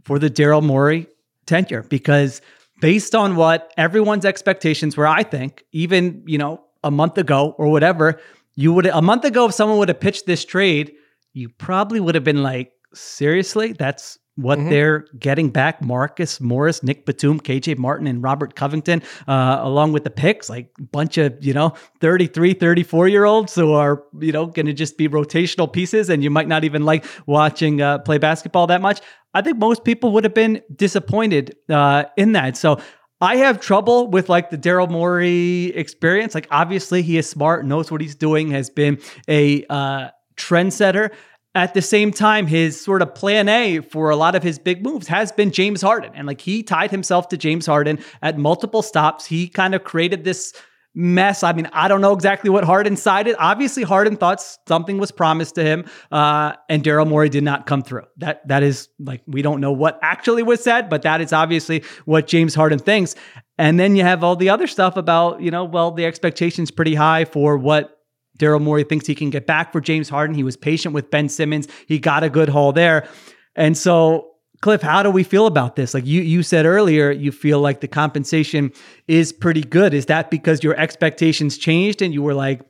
[0.04, 1.06] for the Daryl Morey
[1.44, 1.82] tenure?
[1.82, 2.40] Because
[2.80, 7.68] based on what everyone's expectations were, I think even you know a month ago or
[7.68, 8.18] whatever,
[8.54, 10.94] you would a month ago if someone would have pitched this trade,
[11.34, 17.06] you probably would have been like, seriously, that's what they're getting back Marcus Morris, Nick
[17.06, 21.36] Batum, KJ Martin, and Robert Covington, uh, along with the picks, like a bunch of,
[21.40, 25.72] you know, 33, 34 year olds who are, you know, going to just be rotational
[25.72, 29.00] pieces and you might not even like watching uh, play basketball that much.
[29.34, 32.56] I think most people would have been disappointed uh, in that.
[32.56, 32.80] So
[33.20, 36.34] I have trouble with like the Daryl Morey experience.
[36.34, 41.10] Like, obviously, he is smart, knows what he's doing, has been a uh, trendsetter.
[41.56, 44.82] At the same time, his sort of plan A for a lot of his big
[44.82, 46.10] moves has been James Harden.
[46.14, 49.24] And like he tied himself to James Harden at multiple stops.
[49.24, 50.52] He kind of created this
[50.94, 51.42] mess.
[51.42, 53.36] I mean, I don't know exactly what Harden sided.
[53.38, 57.82] Obviously, Harden thought something was promised to him, uh, and Daryl Morey did not come
[57.82, 58.04] through.
[58.18, 61.84] That that is like we don't know what actually was said, but that is obviously
[62.04, 63.14] what James Harden thinks.
[63.58, 66.94] And then you have all the other stuff about you know, well, the expectations pretty
[66.94, 67.90] high for what.
[68.38, 70.34] Daryl Morey thinks he can get back for James Harden.
[70.34, 71.68] He was patient with Ben Simmons.
[71.86, 73.08] He got a good haul there.
[73.54, 75.92] And so Cliff, how do we feel about this?
[75.92, 78.72] Like you you said earlier, you feel like the compensation
[79.06, 79.92] is pretty good.
[79.92, 82.62] Is that because your expectations changed and you were like,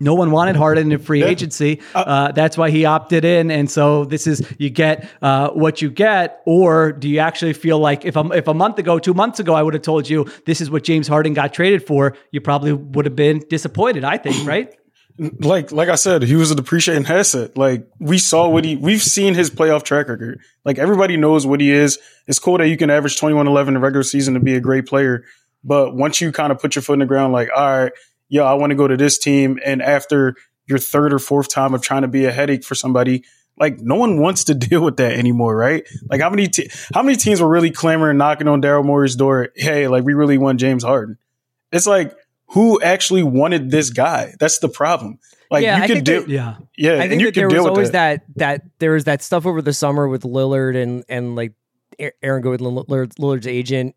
[0.00, 1.80] no one wanted Harden in free agency.
[1.94, 5.80] Uh, uh, that's why he opted in, and so this is you get uh, what
[5.80, 6.42] you get.
[6.46, 9.54] Or do you actually feel like if a, if a month ago, two months ago,
[9.54, 12.72] I would have told you this is what James Harden got traded for, you probably
[12.72, 14.04] would have been disappointed.
[14.04, 14.74] I think, right?
[15.40, 17.56] like like I said, he was a depreciating asset.
[17.56, 20.40] Like we saw what he we've seen his playoff track record.
[20.64, 21.98] Like everybody knows what he is.
[22.26, 24.60] It's cool that you can average 21 11 in the regular season to be a
[24.60, 25.24] great player.
[25.64, 27.92] But once you kind of put your foot in the ground, like, all right,
[28.32, 29.58] yo, I want to go to this team.
[29.62, 30.34] And after
[30.66, 33.24] your third or fourth time of trying to be a headache for somebody,
[33.58, 35.84] like no one wants to deal with that anymore, right?
[36.08, 39.50] Like how many te- how many teams were really clamoring, knocking on Daryl Morey's door?
[39.54, 41.18] Hey, like we really want James Harden.
[41.70, 42.16] It's like
[42.46, 44.34] who actually wanted this guy?
[44.40, 45.18] That's the problem.
[45.50, 46.56] Like Yeah, you I could think do, Yeah.
[46.76, 46.92] yeah.
[46.92, 48.24] I and think you that could there was with always that.
[48.36, 51.52] that there was that stuff over the summer with Lillard and and like
[52.22, 53.94] Aaron Good, Lillard, Lillard's agent,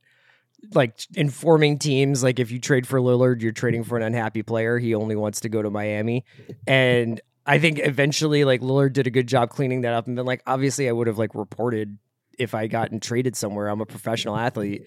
[0.73, 4.77] like informing teams like if you trade for Lillard, you're trading for an unhappy player.
[4.79, 6.25] He only wants to go to Miami,
[6.67, 10.25] and I think eventually like Lillard did a good job cleaning that up, and then
[10.25, 11.97] like obviously I would have like reported
[12.39, 13.67] if I gotten traded somewhere.
[13.67, 14.83] I'm a professional athlete.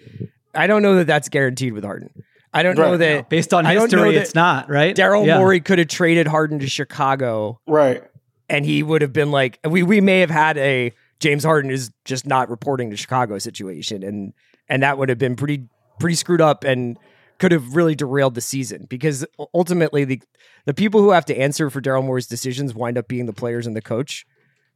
[0.55, 2.11] I don't know that that's guaranteed with Harden.
[2.53, 2.97] I don't know Right.
[2.99, 4.97] that Based on I history, that it's not right.
[4.97, 5.39] Daryl Yeah.
[5.39, 8.03] Morey could have traded Harden to Chicago right.
[8.49, 11.91] and he would have been like we we may have had a James Harden is
[12.05, 14.33] just not reporting to Chicago situation and
[14.69, 16.99] and that would have been pretty pretty screwed up and
[17.39, 20.21] could have really derailed the season because ultimately the
[20.67, 23.67] the people who have to answer for Daryl Morey's decisions wind up being the players
[23.67, 24.27] and the coach.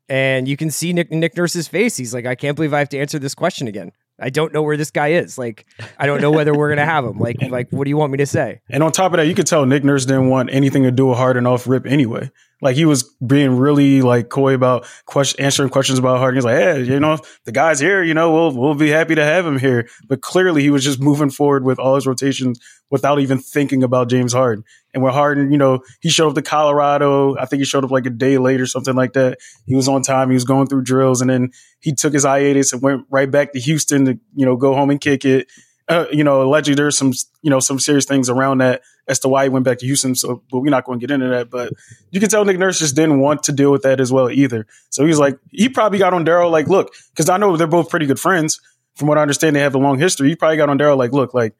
[0.09, 1.97] And you can see Nick, Nick Nurse's face.
[1.97, 3.93] He's like, I can't believe I have to answer this question again.
[4.19, 5.39] I don't know where this guy is.
[5.39, 5.67] Like,
[5.99, 7.19] I don't know whether we're gonna have him.
[7.19, 8.61] Like, like, what do you want me to say?
[8.69, 11.07] And on top of that, you could tell Nick Nurse didn't want anything to do
[11.07, 12.31] with Harden off rip anyway.
[12.63, 16.37] Like he was being really like coy about question, answering questions about Harden.
[16.37, 19.25] He's like, hey, you know, the guy's here, you know, we'll we'll be happy to
[19.25, 19.89] have him here.
[20.09, 24.09] But clearly, he was just moving forward with all his rotations without even thinking about
[24.09, 24.65] James Harden.
[24.95, 27.37] And when Harden, you know, he showed up to Colorado.
[27.37, 29.39] I think he showed up like a day late or something like that.
[29.67, 30.29] He was on time.
[30.29, 33.55] He was going through drills, and then he took his hiatus and went right back
[33.55, 35.49] to Houston to you know go home and kick it.
[35.89, 39.29] Uh, you know, allegedly there's some you know some serious things around that as to
[39.29, 40.17] why he went back to Houston.
[40.17, 41.51] So, but we're not going to get into that.
[41.51, 41.73] But
[42.11, 44.67] you can tell Nick Nurse just didn't want to deal with that as well either.
[44.91, 47.69] So he was like, he probably got on Daryl like, look, because I know they're
[47.69, 48.61] both pretty good friends.
[48.97, 50.29] From what I understand, they have a long history.
[50.29, 51.55] He probably got on Daryl like, look, like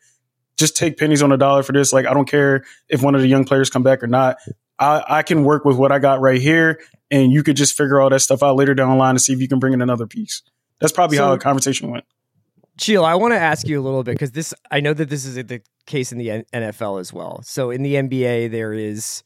[0.57, 1.93] just take pennies on a dollar for this.
[1.93, 4.37] Like, I don't care if one of the young players come back or not.
[4.79, 8.01] I, I can work with what I got right here, and you could just figure
[8.01, 9.81] all that stuff out later down the line to see if you can bring in
[9.81, 10.43] another piece.
[10.81, 12.05] That's probably how the conversation went.
[12.79, 15.25] Sheila, I want to ask you a little bit because this, I know that this
[15.25, 17.41] is the case in the NFL as well.
[17.45, 19.23] So in the NBA, there is,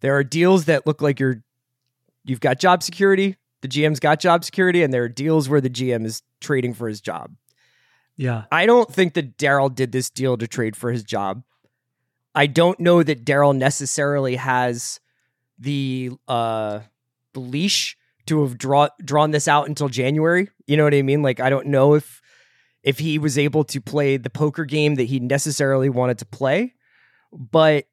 [0.00, 1.42] there are deals that look like you're,
[2.24, 3.36] you've got job security.
[3.60, 6.88] The GM's got job security, and there are deals where the GM is trading for
[6.88, 7.32] his job.
[8.16, 8.44] Yeah.
[8.50, 11.42] I don't think that Daryl did this deal to trade for his job.
[12.34, 15.00] I don't know that Daryl necessarily has
[15.58, 16.80] the uh
[17.34, 20.48] the leash to have draw, drawn this out until January.
[20.66, 21.22] You know what I mean?
[21.22, 22.21] Like I don't know if
[22.82, 26.74] if he was able to play the poker game that he necessarily wanted to play,
[27.32, 27.86] but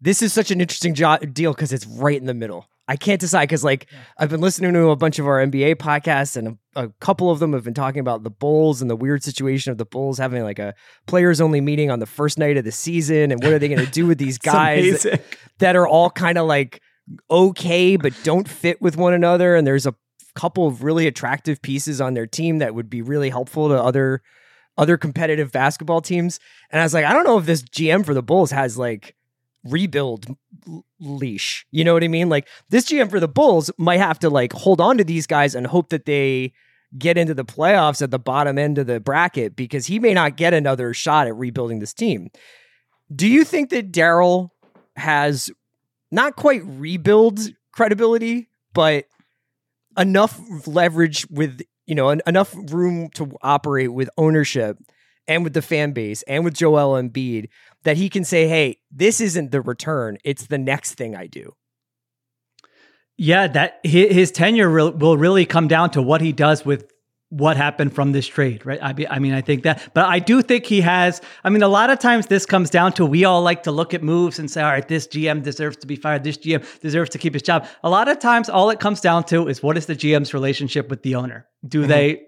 [0.00, 2.68] this is such an interesting jo- deal because it's right in the middle.
[2.86, 3.88] I can't decide because like
[4.18, 7.38] I've been listening to a bunch of our NBA podcasts and a, a couple of
[7.38, 10.42] them have been talking about the Bulls and the weird situation of the Bulls having
[10.42, 10.74] like a
[11.06, 13.84] players only meeting on the first night of the season and what are they going
[13.84, 15.18] to do with these guys amazing.
[15.60, 16.82] that are all kind of like
[17.30, 19.94] okay but don't fit with one another and there's a
[20.34, 24.22] couple of really attractive pieces on their team that would be really helpful to other
[24.76, 28.14] other competitive basketball teams and I was like I don't know if this GM for
[28.14, 29.14] the Bulls has like
[29.64, 30.26] rebuild
[31.00, 31.66] leash.
[31.70, 32.28] You know what I mean?
[32.28, 35.54] Like this GM for the Bulls might have to like hold on to these guys
[35.54, 36.52] and hope that they
[36.96, 40.36] get into the playoffs at the bottom end of the bracket because he may not
[40.36, 42.30] get another shot at rebuilding this team.
[43.14, 44.50] Do you think that Daryl
[44.96, 45.50] has
[46.10, 47.40] not quite rebuild
[47.72, 49.06] credibility, but
[49.96, 54.78] enough leverage with, you know, en- enough room to operate with ownership
[55.26, 57.48] and with the fan base and with Joel Embiid
[57.84, 61.52] that he can say, "Hey, this isn't the return; it's the next thing I do."
[63.16, 66.90] Yeah, that his tenure will really come down to what he does with
[67.36, 68.80] what happened from this trade, right?
[68.80, 71.20] I, be, I mean, I think that, but I do think he has.
[71.42, 73.92] I mean, a lot of times this comes down to we all like to look
[73.92, 76.22] at moves and say, all right, this GM deserves to be fired.
[76.22, 77.66] This GM deserves to keep his job.
[77.82, 80.88] A lot of times, all it comes down to is what is the GM's relationship
[80.88, 81.48] with the owner?
[81.66, 81.88] Do mm-hmm.
[81.88, 82.22] they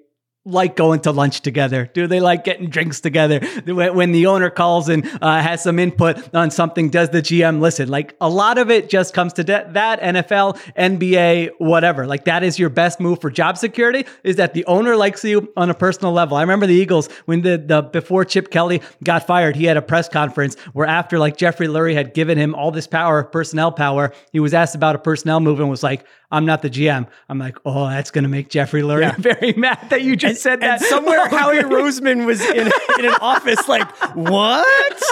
[0.46, 1.90] like going to lunch together?
[1.92, 3.40] Do they like getting drinks together?
[3.66, 7.88] When the owner calls and uh, has some input on something, does the GM listen?
[7.88, 12.06] Like a lot of it just comes to de- that NFL, NBA, whatever.
[12.06, 15.52] Like that is your best move for job security is that the owner likes you
[15.56, 16.36] on a personal level.
[16.36, 19.82] I remember the Eagles when the, the before Chip Kelly got fired, he had a
[19.82, 24.12] press conference where after like Jeffrey Lurie had given him all this power, personnel power,
[24.30, 27.06] he was asked about a personnel move and was like, I'm not the GM.
[27.28, 29.14] I'm like, oh, that's going to make Jeffrey Lurie yeah.
[29.18, 30.80] very mad that you just and, said that.
[30.80, 32.66] Somewhere Howie Roseman was in,
[32.98, 35.02] in an office like, what?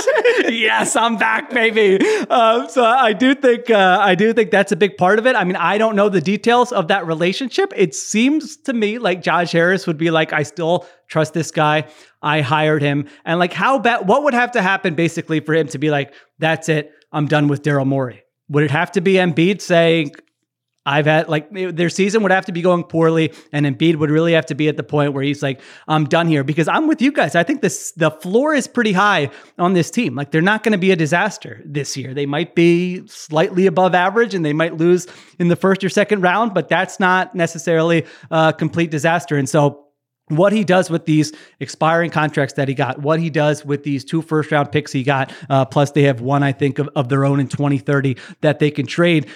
[0.53, 2.05] yes, I'm back, baby.
[2.29, 5.37] Um, so I do think uh, I do think that's a big part of it.
[5.37, 7.73] I mean, I don't know the details of that relationship.
[7.77, 11.87] It seems to me like Josh Harris would be like, I still trust this guy.
[12.23, 14.09] I hired him, and like, how bad?
[14.09, 16.93] What would have to happen basically for him to be like, that's it.
[17.13, 18.25] I'm done with Daryl Morey.
[18.49, 20.13] Would it have to be Embiid saying,
[20.87, 24.33] I've had like their season would have to be going poorly, and Embiid would really
[24.35, 27.01] have to be at the point where he's like, "I'm done here." Because I'm with
[27.01, 27.35] you guys.
[27.35, 30.15] I think this the floor is pretty high on this team.
[30.15, 32.13] Like they're not going to be a disaster this year.
[32.13, 35.07] They might be slightly above average, and they might lose
[35.39, 39.37] in the first or second round, but that's not necessarily a complete disaster.
[39.37, 39.85] And so
[40.29, 44.05] what he does with these expiring contracts that he got, what he does with these
[44.05, 47.09] two first round picks he got, uh, plus they have one, I think, of, of
[47.09, 49.27] their own in 2030 that they can trade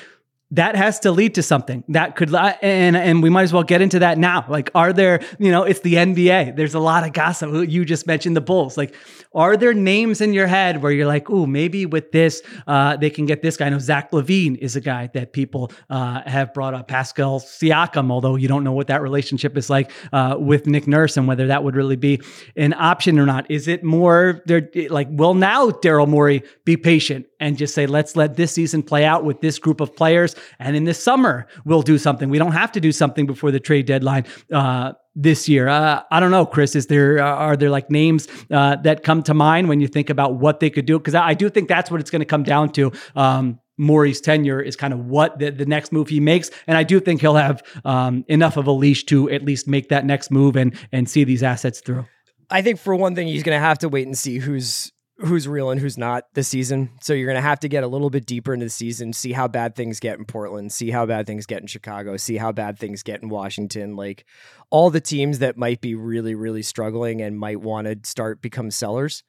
[0.50, 3.82] that has to lead to something that could and and we might as well get
[3.82, 4.46] into that now.
[4.48, 7.68] Like are there you know it's the nba there's a lot of gossip.
[7.68, 8.76] You just mentioned the bulls.
[8.76, 8.94] Like
[9.34, 13.10] are there names in your head where you're like oh maybe with this uh, they
[13.10, 13.66] can get this guy.
[13.66, 16.88] I know zach LaVine is a guy that people uh, have brought up.
[16.88, 21.18] Pascal siakam although you don't know what that relationship is like uh, with nick nurse
[21.18, 22.22] and whether that would really be
[22.56, 23.50] an option or not.
[23.50, 28.16] Is it more there like will now daryl morey be patient and just say let's
[28.16, 31.82] let this season play out with this group of players and in the summer, we'll
[31.82, 32.28] do something.
[32.28, 34.24] We don't have to do something before the trade deadline.
[34.52, 35.68] Uh, this year.
[35.68, 36.76] Uh, I don't know, Chris.
[36.76, 40.10] Is there uh, are there like names uh, that come to mind when you think
[40.10, 40.98] about what they could do?
[40.98, 42.92] Because I, do think that's what it's going to come down to.
[43.16, 46.84] Um, Morey's tenure is kind of what the, the next move he makes, and I
[46.84, 50.30] do think he'll have um, enough of a leash to at least make that next
[50.30, 52.06] move and and see these assets through.
[52.50, 55.48] I think for one thing, he's going to have to wait and see who's who's
[55.48, 56.90] real and who's not this season.
[57.00, 59.32] So you're going to have to get a little bit deeper into the season, see
[59.32, 62.52] how bad things get in Portland, see how bad things get in Chicago, see how
[62.52, 63.96] bad things get in Washington.
[63.96, 64.24] Like
[64.70, 68.70] all the teams that might be really, really struggling and might want to start become
[68.70, 69.24] sellers.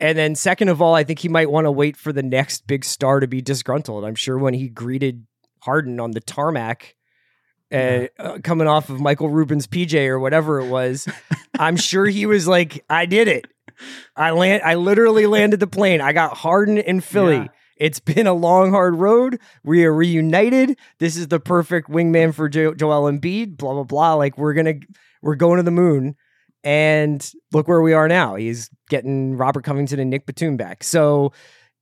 [0.00, 2.66] And then, second of all, I think he might want to wait for the next
[2.66, 4.04] big star to be disgruntled.
[4.06, 5.26] I'm sure when he greeted
[5.60, 6.96] Harden on the tarmac,
[7.70, 11.06] uh, uh, coming off of Michael Rubin's PJ or whatever it was,
[11.58, 13.44] I'm sure he was like, "I did it.
[14.16, 14.62] I land.
[14.64, 16.00] I literally landed the plane.
[16.00, 17.36] I got Harden in Philly.
[17.36, 17.48] Yeah.
[17.76, 19.40] It's been a long, hard road.
[19.64, 20.78] We are reunited.
[20.98, 23.56] This is the perfect wingman for jo- Joel Embiid.
[23.56, 24.14] Blah blah blah.
[24.14, 24.74] Like we're gonna,
[25.22, 26.16] we're going to the moon.
[26.62, 28.34] And look where we are now.
[28.34, 30.84] He's getting Robert Covington and Nick Batum back.
[30.84, 31.32] So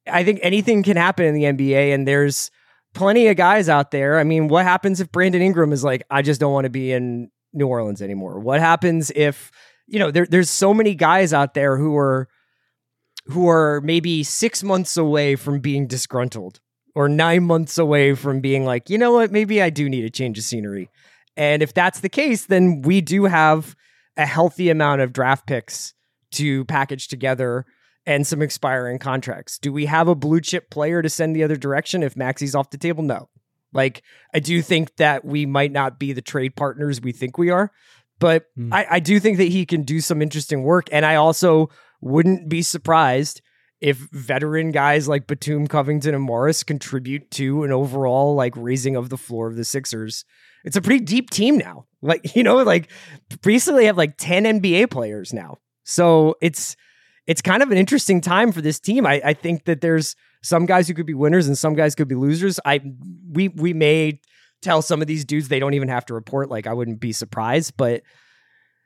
[0.06, 2.50] I think anything can happen in the NBA, and there's
[2.94, 4.18] plenty of guys out there.
[4.18, 6.92] I mean, what happens if Brandon Ingram is like, I just don't want to be
[6.92, 8.38] in New Orleans anymore?
[8.38, 9.50] What happens if
[9.88, 12.28] you know, there, there's so many guys out there who are
[13.26, 16.60] who are maybe six months away from being disgruntled
[16.94, 20.10] or nine months away from being like, you know what, maybe I do need a
[20.10, 20.88] change of scenery.
[21.36, 23.76] And if that's the case, then we do have
[24.16, 25.92] a healthy amount of draft picks
[26.32, 27.66] to package together
[28.06, 29.58] and some expiring contracts.
[29.58, 32.70] Do we have a blue chip player to send the other direction if Maxey's off
[32.70, 33.04] the table?
[33.04, 33.28] No.
[33.72, 34.02] Like,
[34.34, 37.70] I do think that we might not be the trade partners we think we are.
[38.18, 38.72] But mm.
[38.72, 40.88] I, I do think that he can do some interesting work.
[40.92, 43.40] And I also wouldn't be surprised
[43.80, 49.08] if veteran guys like Batum, Covington, and Morris contribute to an overall like raising of
[49.08, 50.24] the floor of the Sixers.
[50.64, 51.86] It's a pretty deep team now.
[52.02, 52.90] Like, you know, like
[53.44, 55.58] recently have like 10 NBA players now.
[55.84, 56.76] So it's
[57.26, 59.06] it's kind of an interesting time for this team.
[59.06, 62.08] I, I think that there's some guys who could be winners and some guys could
[62.08, 62.58] be losers.
[62.64, 62.80] I
[63.30, 64.20] we we may
[64.62, 66.50] tell some of these dudes they don't even have to report.
[66.50, 68.02] Like I wouldn't be surprised, but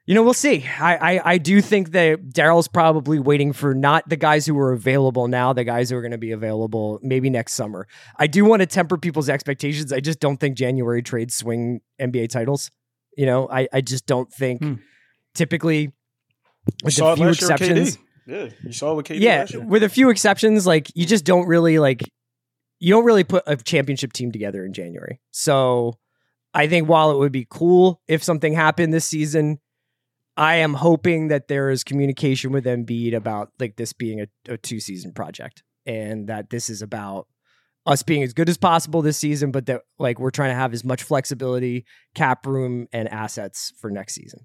[0.04, 0.66] you know, we'll see.
[0.80, 4.72] I, I, I do think that Daryl's probably waiting for not the guys who are
[4.72, 7.86] available now, the guys who are going to be available maybe next summer.
[8.16, 9.92] I do want to temper people's expectations.
[9.92, 12.70] I just don't think January trades swing NBA titles.
[13.16, 14.74] You know, I, I just don't think hmm.
[15.34, 15.92] typically
[16.82, 17.98] with a few last year with exceptions.
[18.26, 19.20] Yeah, you saw it with KD.
[19.20, 22.02] Yeah, with a few exceptions, like you just don't really like
[22.82, 25.20] you don't really put a championship team together in January.
[25.30, 26.00] So
[26.52, 29.60] I think while it would be cool if something happened this season,
[30.36, 34.56] I am hoping that there is communication with Embiid about like this being a, a
[34.58, 37.28] two season project and that this is about
[37.86, 40.72] us being as good as possible this season, but that like we're trying to have
[40.72, 41.84] as much flexibility,
[42.16, 44.40] cap room, and assets for next season.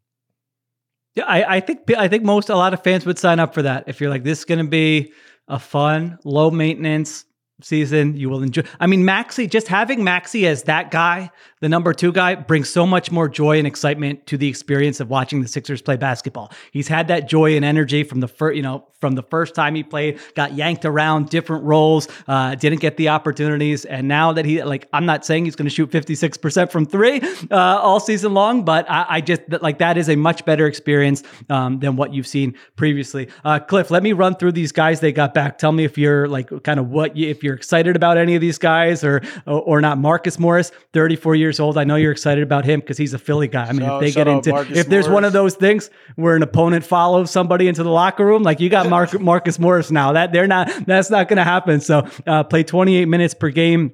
[1.16, 3.64] Yeah, I, I think I think most a lot of fans would sign up for
[3.64, 3.86] that.
[3.88, 5.12] If you're like, this is going to be
[5.48, 7.26] a fun, low maintenance
[7.62, 8.64] season, you will enjoy.
[8.80, 12.86] I mean, Maxey, just having Maxey as that guy, the number two guy, brings so
[12.86, 16.52] much more joy and excitement to the experience of watching the Sixers play basketball.
[16.72, 19.76] He's had that joy and energy from the first, you know, from the first time
[19.76, 24.46] he played, got yanked around different roles, uh, didn't get the opportunities, and now that
[24.46, 28.00] he like, I'm not saying he's going to shoot 56 percent from three uh, all
[28.00, 31.96] season long, but I, I just like that is a much better experience um, than
[31.96, 33.30] what you've seen previously.
[33.44, 35.58] Uh, Cliff, let me run through these guys they got back.
[35.58, 38.42] Tell me if you're like kind of what you, if you're excited about any of
[38.42, 39.98] these guys or or not.
[39.98, 41.78] Marcus Morris, 34 years old.
[41.78, 43.66] I know you're excited about him because he's a Philly guy.
[43.66, 46.44] I mean, if they get into Marcus if there's one of those things where an
[46.44, 50.12] opponent follows somebody into the locker room, like you got Marcus Morris now.
[50.12, 50.72] That they're not.
[50.86, 51.80] That's not going to happen.
[51.80, 53.94] So uh, play 28 minutes per game.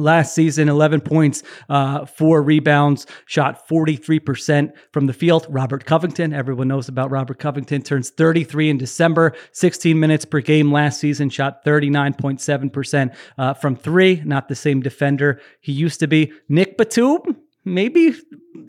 [0.00, 5.46] Last season, 11 points, uh, four rebounds, shot 43% from the field.
[5.48, 10.72] Robert Covington, everyone knows about Robert Covington, turns 33 in December, 16 minutes per game
[10.72, 14.22] last season, shot 39.7% uh, from three.
[14.24, 16.32] Not the same defender he used to be.
[16.48, 17.36] Nick Batum,
[17.70, 18.14] maybe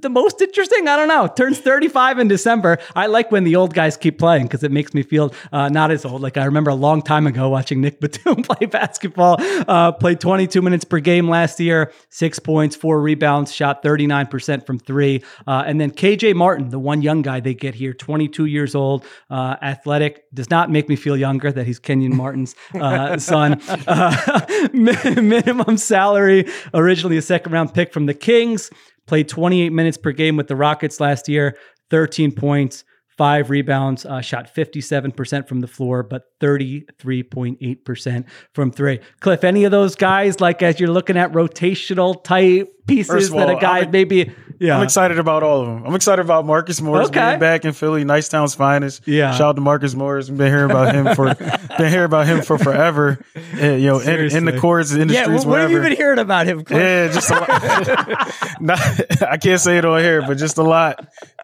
[0.02, 0.88] the most interesting.
[0.88, 1.28] I don't know.
[1.28, 2.78] Turns 35 in December.
[2.96, 5.92] I like when the old guys keep playing because it makes me feel uh, not
[5.92, 6.22] as old.
[6.22, 9.38] Like I remember a long time ago watching Nick Batum play basketball.
[9.40, 14.80] Uh, played 22 minutes per game last year, six points, four rebounds, shot 39% from
[14.80, 15.24] three.
[15.48, 19.06] Uh, and then KJ Martin, the one young guy they get here, 22 years old,
[19.30, 23.62] uh, athletic, does not make me feel younger that he's Kenyon Martin's uh, son.
[23.88, 28.70] Uh, minimum salary, originally a second round pick from the Kings.
[29.12, 31.58] Played 28 minutes per game with the Rockets last year,
[31.90, 32.86] 13 points,
[33.18, 39.02] five rebounds, uh, shot 57% from the floor, but 33.8% from three.
[39.20, 43.50] Cliff, any of those guys, like as you're looking at rotational type pieces of that
[43.50, 44.32] a guy I'm- maybe,
[44.62, 44.78] yeah.
[44.78, 45.84] I'm excited about all of them.
[45.86, 47.30] I'm excited about Marcus Morris Okay.
[47.32, 49.08] being back in Philly, Nicetown's finest.
[49.08, 49.32] Yeah.
[49.32, 50.30] shout out to Marcus Morris.
[50.30, 51.34] We've been hearing about him for
[51.78, 53.20] been hearing about him for forever.
[53.36, 55.96] Eh, you know, in, in the courts, in the Yeah, streets, what, have you been
[55.96, 56.64] hearing about him?
[56.64, 56.80] Cliff?
[56.80, 58.36] Yeah, just a lot.
[58.62, 61.00] Not, I can't say it on here, but just a lot.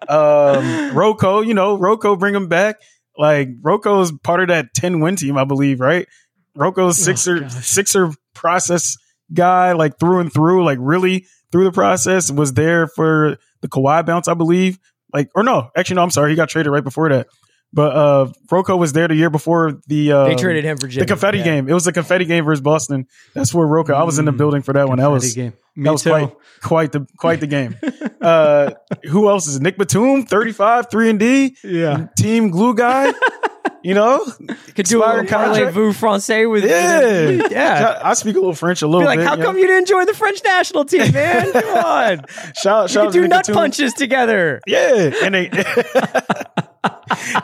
[0.07, 2.77] Um, Rocco, you know, Rocco, bring him back.
[3.17, 6.07] Like Rocco is part of that ten win team, I believe, right?
[6.55, 8.95] Rocco's sixer sixer process
[9.33, 12.31] guy, like through and through, like really through the process.
[12.31, 14.79] Was there for the Kawhi bounce, I believe.
[15.13, 17.27] Like, or no, actually, no, I'm sorry, he got traded right before that.
[17.73, 21.01] But uh Rocco was there the year before the uh, They traded him for Jimmy.
[21.03, 21.43] the confetti Yeah.
[21.43, 21.67] game.
[21.69, 23.07] It was the confetti game versus Boston.
[23.33, 23.93] That's where Rocco.
[23.93, 24.99] I was in the building for that one.
[24.99, 25.51] That was game.
[25.75, 26.09] Me that was too.
[26.11, 26.33] quite
[26.63, 27.75] quite the quite the game.
[28.21, 28.71] uh,
[29.09, 29.61] who else is it?
[29.63, 32.07] Nick Batum, thirty five, three and D, Yeah.
[32.17, 33.11] team glue guy.
[33.83, 34.25] You know,
[34.75, 35.75] Could do a little Expired contract.
[35.75, 37.99] parlez-vous français with yeah, yeah.
[38.03, 39.27] I speak a little French a little Be like, bit.
[39.27, 39.61] how you come know?
[39.61, 41.51] you didn't join the French national team, man?
[41.53, 42.25] Come on,
[42.61, 44.59] Shout, you shout could out to do nut punches together.
[44.67, 45.45] Yeah, and then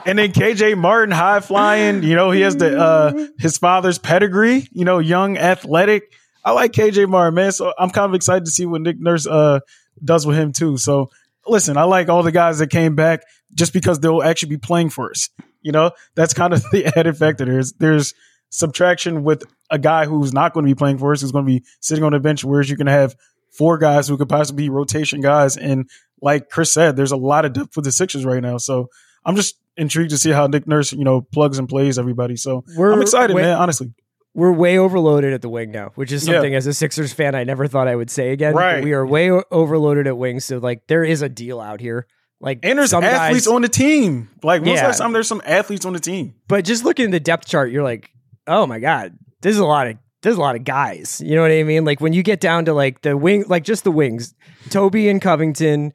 [0.06, 2.04] and then KJ Martin, high flying.
[2.04, 4.68] You know, he has the uh his father's pedigree.
[4.72, 6.04] You know, young, athletic.
[6.44, 7.52] I like KJ Martin, man.
[7.52, 9.60] So I'm kind of excited to see what Nick Nurse uh
[10.04, 10.78] does with him too.
[10.78, 11.10] So
[11.48, 13.22] listen, I like all the guys that came back
[13.54, 15.30] just because they'll actually be playing for us.
[15.64, 17.46] You know, that's kind of the added factor.
[17.46, 18.14] There's there's
[18.50, 21.52] subtraction with a guy who's not going to be playing for us, who's going to
[21.60, 23.16] be sitting on the bench, whereas you can have
[23.52, 25.58] four guys who could possibly be rotation guys.
[25.58, 25.90] And
[26.22, 28.58] like Chris said, there's a lot of depth for the Sixers right now.
[28.58, 28.90] So
[29.26, 32.36] I'm just intrigued to see how Nick Nurse, you know, plugs and plays everybody.
[32.36, 33.58] So We're I'm excited, way- man.
[33.58, 33.92] Honestly,
[34.36, 36.36] We're way overloaded at the wing now, which is Yeah.
[36.36, 38.54] something as a Sixers fan I never thought I would say again.
[38.54, 38.84] Right.
[38.84, 42.06] We are way overloaded at wing, so like there is a deal out here.
[42.44, 44.30] Like and there's some athletes guys, on the team.
[44.44, 44.86] Like the Yeah.
[44.88, 46.36] last time there's some athletes on the team?
[46.50, 48.10] but just looking at the depth chart, you're like,
[48.48, 51.22] oh my god, there's a lot of there's a lot of guys.
[51.26, 51.86] You know what I mean?
[51.86, 54.34] Like when you get down to like the wing, like just the wings,
[54.70, 55.94] Toby and Covington,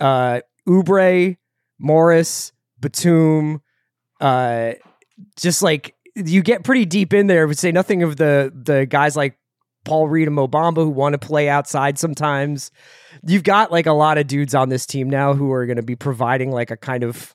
[0.00, 1.36] uh, Oubre,
[1.78, 3.62] Morris, Batum,
[4.20, 4.72] uh,
[5.36, 7.46] just like you get pretty deep in there.
[7.46, 9.38] But say nothing of the the guys like
[9.84, 12.72] Paul Reed and Mo Bamba who want to play outside sometimes.
[13.24, 15.82] You've got like a lot of dudes on this team now who are going to
[15.82, 17.34] be providing like a kind of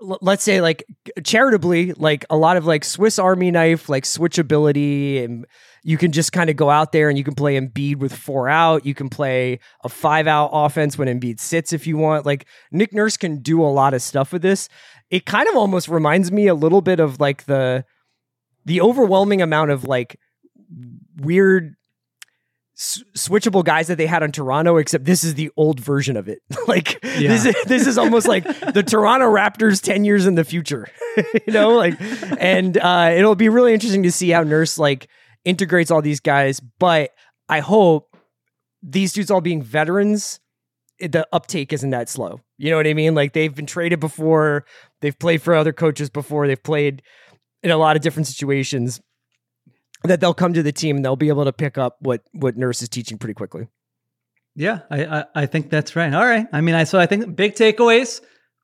[0.00, 0.84] let's say like
[1.24, 5.46] charitably, like a lot of like Swiss Army knife, like switchability, and
[5.82, 8.48] you can just kind of go out there and you can play Embiid with four
[8.48, 8.86] out.
[8.86, 12.26] You can play a five out offense when Embiid sits if you want.
[12.26, 14.68] Like Nick Nurse can do a lot of stuff with this.
[15.10, 17.84] It kind of almost reminds me a little bit of like the
[18.64, 20.18] the overwhelming amount of like
[21.16, 21.74] weird
[22.80, 26.28] s- switchable guys that they had on Toronto, except this is the old version of
[26.28, 26.40] it.
[26.66, 30.88] like this, is, this is almost like the Toronto Raptors ten years in the future.
[31.46, 31.94] you know, like,
[32.40, 35.08] and uh, it'll be really interesting to see how Nurse like
[35.44, 36.60] integrates all these guys.
[36.78, 37.10] But
[37.48, 38.16] I hope
[38.82, 40.40] these dudes all being veterans,
[40.98, 42.40] the uptake isn't that slow.
[42.56, 43.14] You know what I mean?
[43.14, 44.64] Like they've been traded before,
[45.00, 47.02] they've played for other coaches before, they've played
[47.62, 49.00] in a lot of different situations
[50.04, 52.56] that they'll come to the team and they'll be able to pick up what what
[52.56, 53.68] Nurse is teaching pretty quickly.
[54.56, 56.12] Yeah, I, I I think that's right.
[56.12, 56.46] All right.
[56.52, 58.20] I mean, I so I think big takeaways.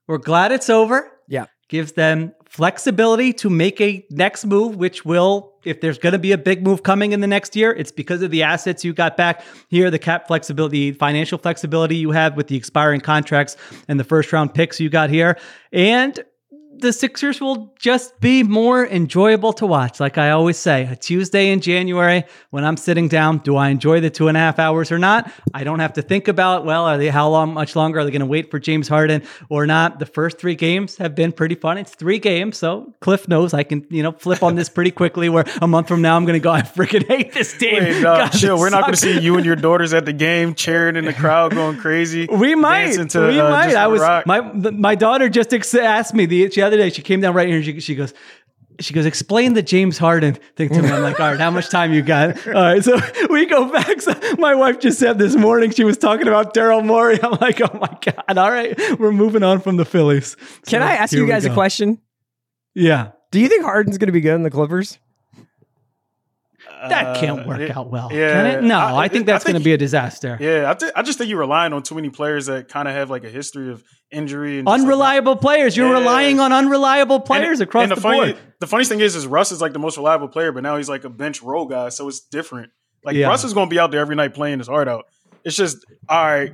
[0.07, 1.11] We're glad it's over.
[1.29, 1.47] Yeah.
[1.69, 6.31] Gives them flexibility to make a next move, which will, if there's going to be
[6.31, 9.17] a big move coming in the next year, it's because of the assets you got
[9.17, 13.57] back here, the cap flexibility, financial flexibility you have with the expiring contracts
[13.89, 15.37] and the first round picks you got here.
[15.73, 16.25] And
[16.79, 20.01] the Sixers will just be more enjoyable to watch.
[20.01, 24.01] Like I always say, a Tuesday in January when I'm sitting down, do I enjoy
[24.01, 25.31] the two and a half hours or not?
[25.55, 28.11] I don't have to think about, well, are they how long, much longer are they
[28.11, 29.99] going to wait for James Harden or not?
[29.99, 31.79] The first three games have been pretty fun.
[31.79, 35.29] It's three games, so Cliff knows I can, you know, flip on this pretty quickly.
[35.29, 37.83] Where a month from now I'm going to go, I freaking hate this team.
[37.83, 38.59] Wait, no, God, chill.
[38.59, 41.13] We're not going to see you and your daughters at the game cheering in the
[41.13, 42.27] crowd, going crazy.
[42.27, 42.93] We might.
[43.11, 43.75] to, we uh, might.
[43.75, 44.27] I was Rock.
[44.27, 46.91] my my daughter just ex- asked me the, the other day.
[46.91, 47.57] She came down right here.
[47.57, 48.13] And she, she goes.
[48.79, 50.91] She goes, explain the James Harden thing to me.
[50.91, 52.47] I'm like, all right, how much time you got?
[52.47, 53.01] All right, so
[53.31, 54.03] we go back.
[54.03, 57.19] So my wife just said this morning she was talking about Daryl Morey.
[57.23, 58.37] I'm like, oh my god!
[58.37, 60.37] All right, we're moving on from the Phillies.
[60.67, 62.03] Can I ask you guys a question?
[62.75, 64.99] Yeah, Do you think Harden's going to be good in the Clippers?
[66.91, 68.09] That can't Uh, work yeah, out well.
[68.13, 68.33] yeah.
[68.33, 68.63] can it?
[68.65, 70.37] No, I, I- think that's going to be a disaster.
[70.41, 72.95] Yeah, I, th- I just think you're relying on too many players that kind of
[72.95, 75.77] have like a history of injury and just, like, Unreliable players.
[75.77, 75.95] You're Yeah.
[75.99, 78.37] relying on unreliable And- players across and the, funny, board.
[78.61, 80.89] The funniest thing is, is Russ is like the most reliable player, but now he's
[80.89, 82.71] like a bench role guy, so it's different.
[83.05, 83.29] Like Yeah.
[83.29, 85.05] Russ is going to be out there every night playing his heart out.
[85.45, 85.79] It's just
[86.09, 86.53] all right.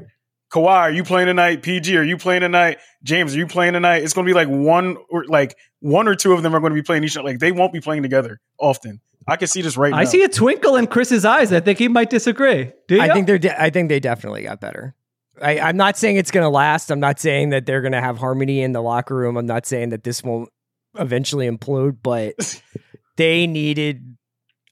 [0.53, 1.63] Kawhi, are you playing tonight?
[1.63, 2.77] PG, are you playing tonight?
[3.03, 4.03] James, are you playing tonight?
[4.03, 6.73] It's going to be like one or like one or two of them are going
[6.73, 7.27] to be playing each other.
[7.27, 9.01] Like they won't be playing together often.
[9.27, 9.99] I can see this right now.
[9.99, 11.53] I see a twinkle in Chris's eyes.
[11.53, 12.73] I think he might disagree.
[12.89, 13.03] Do you?
[13.03, 13.39] I think they're.
[13.39, 14.95] De- I think they definitely got better.
[15.41, 16.91] I, I'm not saying it's going to last.
[16.91, 19.37] I'm not saying that they're going to have harmony in the locker room.
[19.37, 20.51] I'm not saying that this won't
[20.99, 22.63] eventually implode, but
[23.17, 24.17] they needed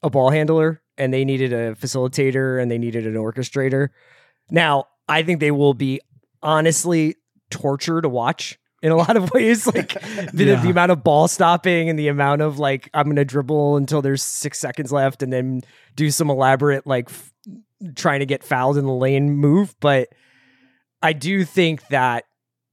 [0.02, 3.88] a ball handler and they needed a facilitator and they needed an orchestrator.
[4.50, 6.00] Now, I think they will be
[6.42, 7.16] honestly
[7.50, 9.66] torture to watch in a lot of ways.
[9.66, 9.92] Like
[10.32, 10.62] the, Yeah.
[10.62, 14.02] the amount of ball stopping and the amount of like, I'm going to dribble until
[14.02, 15.62] there's six seconds left and then
[15.96, 17.32] do some elaborate, like, f-
[17.96, 19.74] trying to get fouled in the lane move.
[19.80, 20.08] But
[21.02, 22.24] I do think that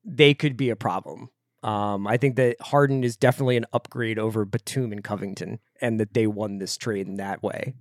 [0.06, 1.30] they could be a problem.
[1.64, 6.14] Um, I think that Harden is definitely an upgrade over Batum and Covington, and that
[6.14, 7.74] they won this trade in that way.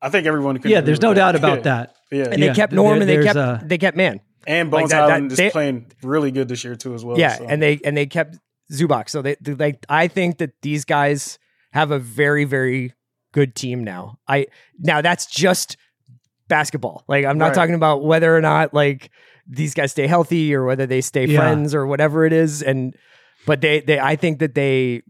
[0.00, 0.58] I think everyone.
[0.58, 1.14] Could yeah, there's no that.
[1.14, 1.94] doubt about that.
[2.10, 4.20] Yeah, And Yeah, they kept there- Norm, and they kept a- they kept Man.
[4.46, 7.04] And Like Bones that- that- Hyland is they- playing really good this year too, as
[7.04, 7.18] well.
[7.18, 7.46] yeah, so.
[7.46, 8.38] and they and they kept
[8.72, 9.08] Zubac.
[9.08, 11.38] So they, they like I think that these guys
[11.72, 12.92] have a very very
[13.32, 14.18] good team now.
[14.28, 14.46] I
[14.78, 15.76] now that's just
[16.48, 17.04] basketball.
[17.08, 17.54] Like I'm not Right.
[17.54, 19.10] talking about whether or not like
[19.46, 21.38] these guys stay healthy or whether they stay Yeah.
[21.38, 22.62] friends or whatever it is.
[22.62, 22.94] And
[23.46, 25.02] but they they I think that they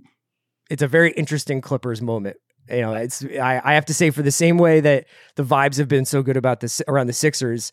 [0.70, 2.36] it's a very interesting Clippers moment.
[2.70, 5.06] You know, it's I, I have to say for the same way that
[5.36, 7.72] the vibes have been so good about this around the Sixers,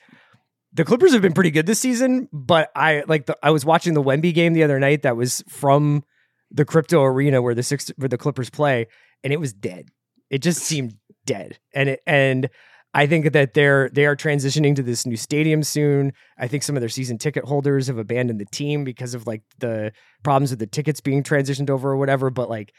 [0.74, 2.30] the Clippers have been pretty good this season.
[2.32, 5.44] But I like the I was watching the Wemby game the other night that was
[5.48, 6.04] from
[6.52, 8.88] the crypto arena where the six where the Clippers play,
[9.24, 9.90] and it was dead.
[10.30, 10.96] It just seemed
[11.26, 11.58] dead.
[11.74, 12.50] And it and
[12.94, 16.14] I think that they're they are transitioning to this new stadium soon.
[16.38, 19.44] I think some of their season ticket holders have abandoned the team because of like
[19.60, 19.92] the
[20.24, 22.30] problems with the tickets being transitioned over or whatever.
[22.30, 22.74] But like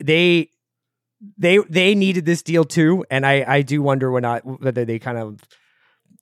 [0.00, 0.50] they
[1.38, 4.98] they they needed this deal too, and I I do wonder when not whether they
[4.98, 5.40] kind of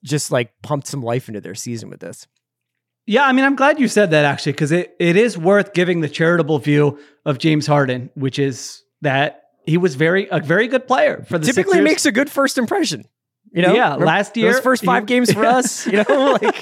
[0.03, 2.27] just like pumped some life into their season with this.
[3.05, 5.99] Yeah, I mean, I'm glad you said that actually, because it, it is worth giving
[6.01, 10.87] the charitable view of James Harden, which is that he was very a very good
[10.87, 11.83] player for the Typically Sixers.
[11.83, 13.03] makes a good first impression.
[13.51, 16.55] You know, Yeah, last year, first five he- games for us, you know, like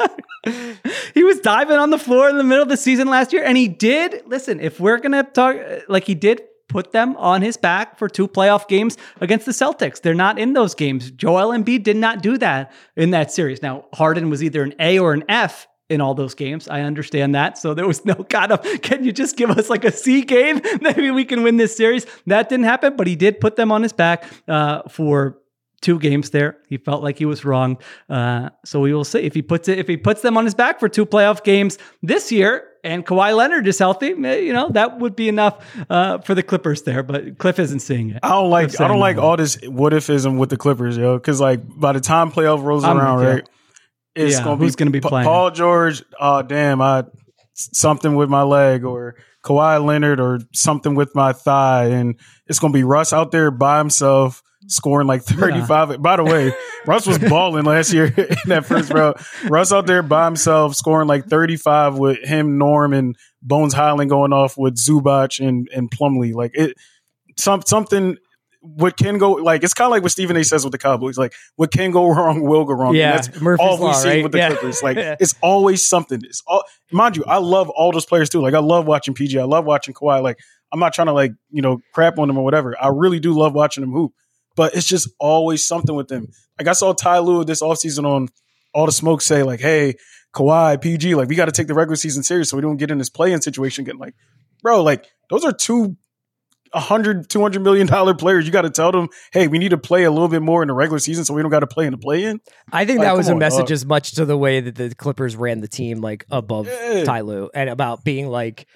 [1.14, 3.56] he was diving on the floor in the middle of the season last year, and
[3.56, 4.24] he did.
[4.26, 5.56] Listen, if we're gonna talk,
[5.88, 10.02] like he did put them on his back for two playoff games against the Celtics.
[10.02, 11.12] They're not in those games.
[11.12, 13.62] Joel Embiid did not do that in that series.
[13.62, 16.70] Now Harden was either an A or an F in all those games.
[16.70, 17.58] I understand that.
[17.58, 20.62] So there was no kind of, can you just give us like a C game?
[20.82, 22.06] Maybe we can win this series.
[22.26, 25.38] That didn't happen, but he did put them on his back uh, for
[25.82, 26.58] two games there.
[26.70, 27.78] He felt like he was wrong.
[28.10, 30.56] Uh, so we will see if he puts it if he puts them on his
[30.56, 32.71] back for two playoff games this year.
[32.84, 36.82] And Kawhi Leonard is healthy, you know that would be enough uh, for the Clippers
[36.82, 37.04] there.
[37.04, 38.20] But Cliff isn't seeing it.
[38.24, 41.16] I don't like I don't like all this what ifism with the Clippers, yo.
[41.18, 43.30] Because like by the time playoff rolls I'm- around, yeah.
[43.30, 43.50] right?
[44.16, 45.26] It's Yeah, gonna be gonna be playing?
[45.28, 46.04] Paul George.
[46.20, 47.06] Oh damn, I
[47.54, 52.74] something with my leg, or Kawhi Leonard, or something with my thigh, and it's gonna
[52.74, 56.02] be Russ out there by himself scoring like thirty five.
[56.02, 56.54] By the way,
[56.86, 59.18] Russ was balling last year in that first round.
[59.50, 64.10] Russ out there by himself scoring like thirty five with him, Norm, and Bones Hyland
[64.10, 66.34] going off with Zubac and and Plumlee.
[66.34, 66.76] Like it,
[67.38, 68.18] some something.
[68.64, 70.44] What can go like it's kind of like what Stephen A.
[70.44, 71.18] says with the Cowboys.
[71.18, 72.90] Like what can go wrong will go wrong.
[72.90, 74.24] And Yeah, that's Murphy's all Law, seen right?
[74.24, 74.50] with the Yeah.
[74.50, 74.84] Clippers.
[74.84, 75.16] Like Yeah.
[75.20, 76.22] it's always something.
[76.24, 77.24] It's all mind you.
[77.26, 78.40] I love all those players too.
[78.40, 79.40] Like I love watching PG.
[79.40, 80.22] I love watching Kawhi.
[80.22, 80.38] Like
[80.72, 82.76] I'm not trying to like you know crap on them or whatever.
[82.80, 84.12] I really do love watching them hoop.
[84.56, 86.28] But it's just always something with them.
[86.60, 88.28] Like I saw Ty Lue this offseason on
[88.74, 89.96] all the smoke say like, hey,
[90.34, 92.92] Kawhi, PG, like we got to take the regular season serious so we don't get
[92.92, 93.84] in this play-in situation.
[93.86, 94.16] Getting like,
[94.62, 95.98] bro, like those are two.
[96.74, 100.06] 100 200 million dollar players you got to tell them hey we need to play
[100.06, 101.92] a little bit more in the regular season so we don't got to play in
[101.92, 102.40] the play-in
[102.72, 103.72] I think Like, that was a on, message dog.
[103.72, 107.04] as much to the way that the Clippers ran the team like above Yeah.
[107.04, 108.68] Ty Lue and about being like,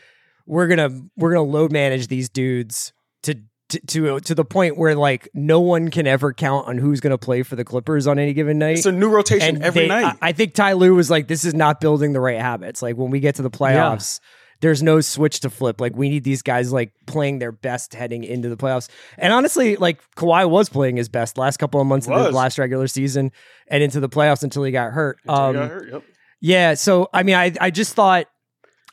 [0.46, 2.92] we're gonna we're gonna load manage these dudes
[3.24, 3.36] to
[3.70, 7.18] to to, to the point where like no one can ever count on who's gonna
[7.18, 8.78] play for the Clippers on any given night.
[8.78, 11.28] it's a new rotation and every they- night I, I think Ty Lue was like,
[11.28, 12.82] this is not building the right habits.
[12.82, 14.20] Like when we get to the playoffs,
[14.62, 15.82] there's no switch to flip.
[15.82, 18.88] Like we need these guys like playing their best heading into the playoffs.
[19.18, 22.58] And honestly, like Kawhi was playing his best last couple of months of the last
[22.58, 23.32] regular season
[23.68, 25.18] and into the playoffs until he got hurt.
[25.28, 26.04] Until he Um, got hurt, yep.
[26.40, 26.74] yeah.
[26.76, 28.28] So I mean, I I just thought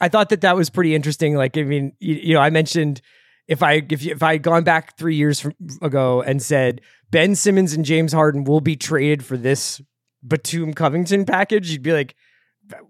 [0.01, 1.37] I thought that that was pretty interesting.
[1.37, 3.01] Like I mean, you, you know, I mentioned
[3.49, 6.80] if I if you, if I had gone back three years from, ago and said
[7.11, 9.80] Ben Simmons and James Harden will be traded for this
[10.26, 12.14] Batum Covington package, you'd be like,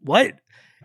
[0.01, 0.35] what?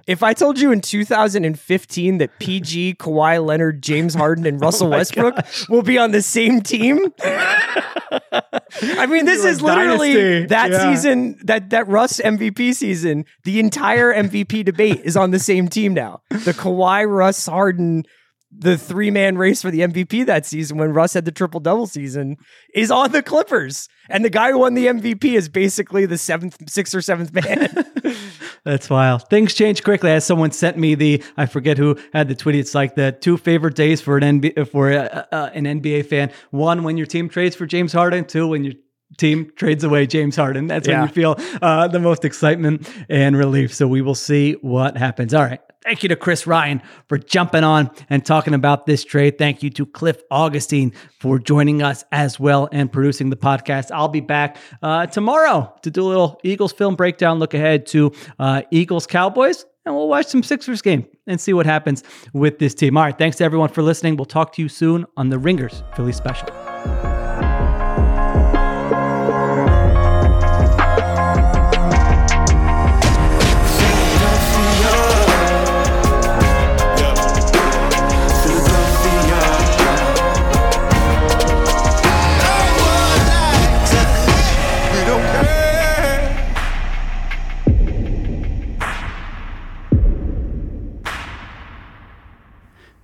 [0.07, 4.89] If I told you in 2015 that PG, Kawhi Leonard, James Harden, and oh Russell
[4.89, 5.35] Westbrook
[5.67, 10.45] will be on the same team, I mean, this You're is literally dynasty.
[10.47, 10.93] that Yeah.
[10.93, 13.25] season, that that Russ MVP season.
[13.43, 16.21] The entire MVP debate is on the same team now.
[16.29, 18.03] The Kawhi, Russ, Harden,
[18.51, 21.87] the three man race for the MVP that season when Russ had the triple double
[21.87, 22.37] season
[22.73, 26.69] is on the Clippers, and the guy who won the MVP is basically the seventh,
[26.69, 27.85] sixth or seventh man.
[28.63, 29.29] That's wild.
[29.29, 30.11] Things change quickly.
[30.11, 32.55] As someone sent me the, I forget who had the tweet.
[32.55, 36.31] It's like the two favorite days for an NBA for uh, uh, an NBA fan.
[36.51, 38.25] One when your team trades for James Harden.
[38.25, 38.73] Two when your
[39.17, 40.67] team trades away James Harden.
[40.67, 40.99] That's Yeah.
[41.01, 43.73] when you feel uh, the most excitement and relief.
[43.73, 45.33] So we will see what happens.
[45.33, 45.59] All right.
[45.83, 49.37] Thank you to Chris Ryan for jumping on and talking about this trade.
[49.37, 50.91] Thank you to Cliff Augustin
[51.21, 53.89] for joining us as well and producing the podcast.
[53.93, 58.11] I'll be back uh, tomorrow to do a little Eagles film breakdown, look ahead to
[58.37, 62.03] uh, Eagles Cowboys, and we'll watch some Sixers game and see what happens
[62.33, 62.97] with this team.
[62.97, 63.17] All right.
[63.17, 64.17] Thanks to everyone for listening.
[64.17, 67.26] We'll talk to you soon on the Ringers Philly Special.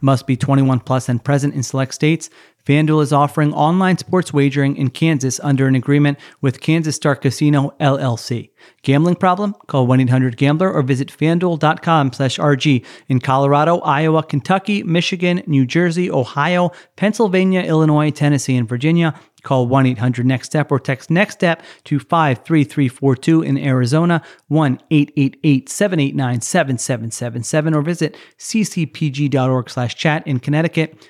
[0.03, 2.29] Must be 21 plus and present in select states.
[2.65, 7.73] FanDuel is offering online sports wagering in Kansas under an agreement with Kansas Star Casino
[7.79, 8.49] LLC.
[8.81, 9.55] Gambling problem?
[9.67, 12.85] Call 1-800-GAMBLER or visit fanduel.com slash RG.
[13.07, 19.85] In Colorado, Iowa, Kentucky, Michigan, New Jersey, Ohio, Pennsylvania, Illinois, Tennessee, and Virginia, Call 1
[19.85, 27.73] 800 NEXT STEP or text NEXT STEP to 53342 in Arizona, 1 888 789 7777,
[27.73, 31.09] or visit ccpg.org slash chat in Connecticut,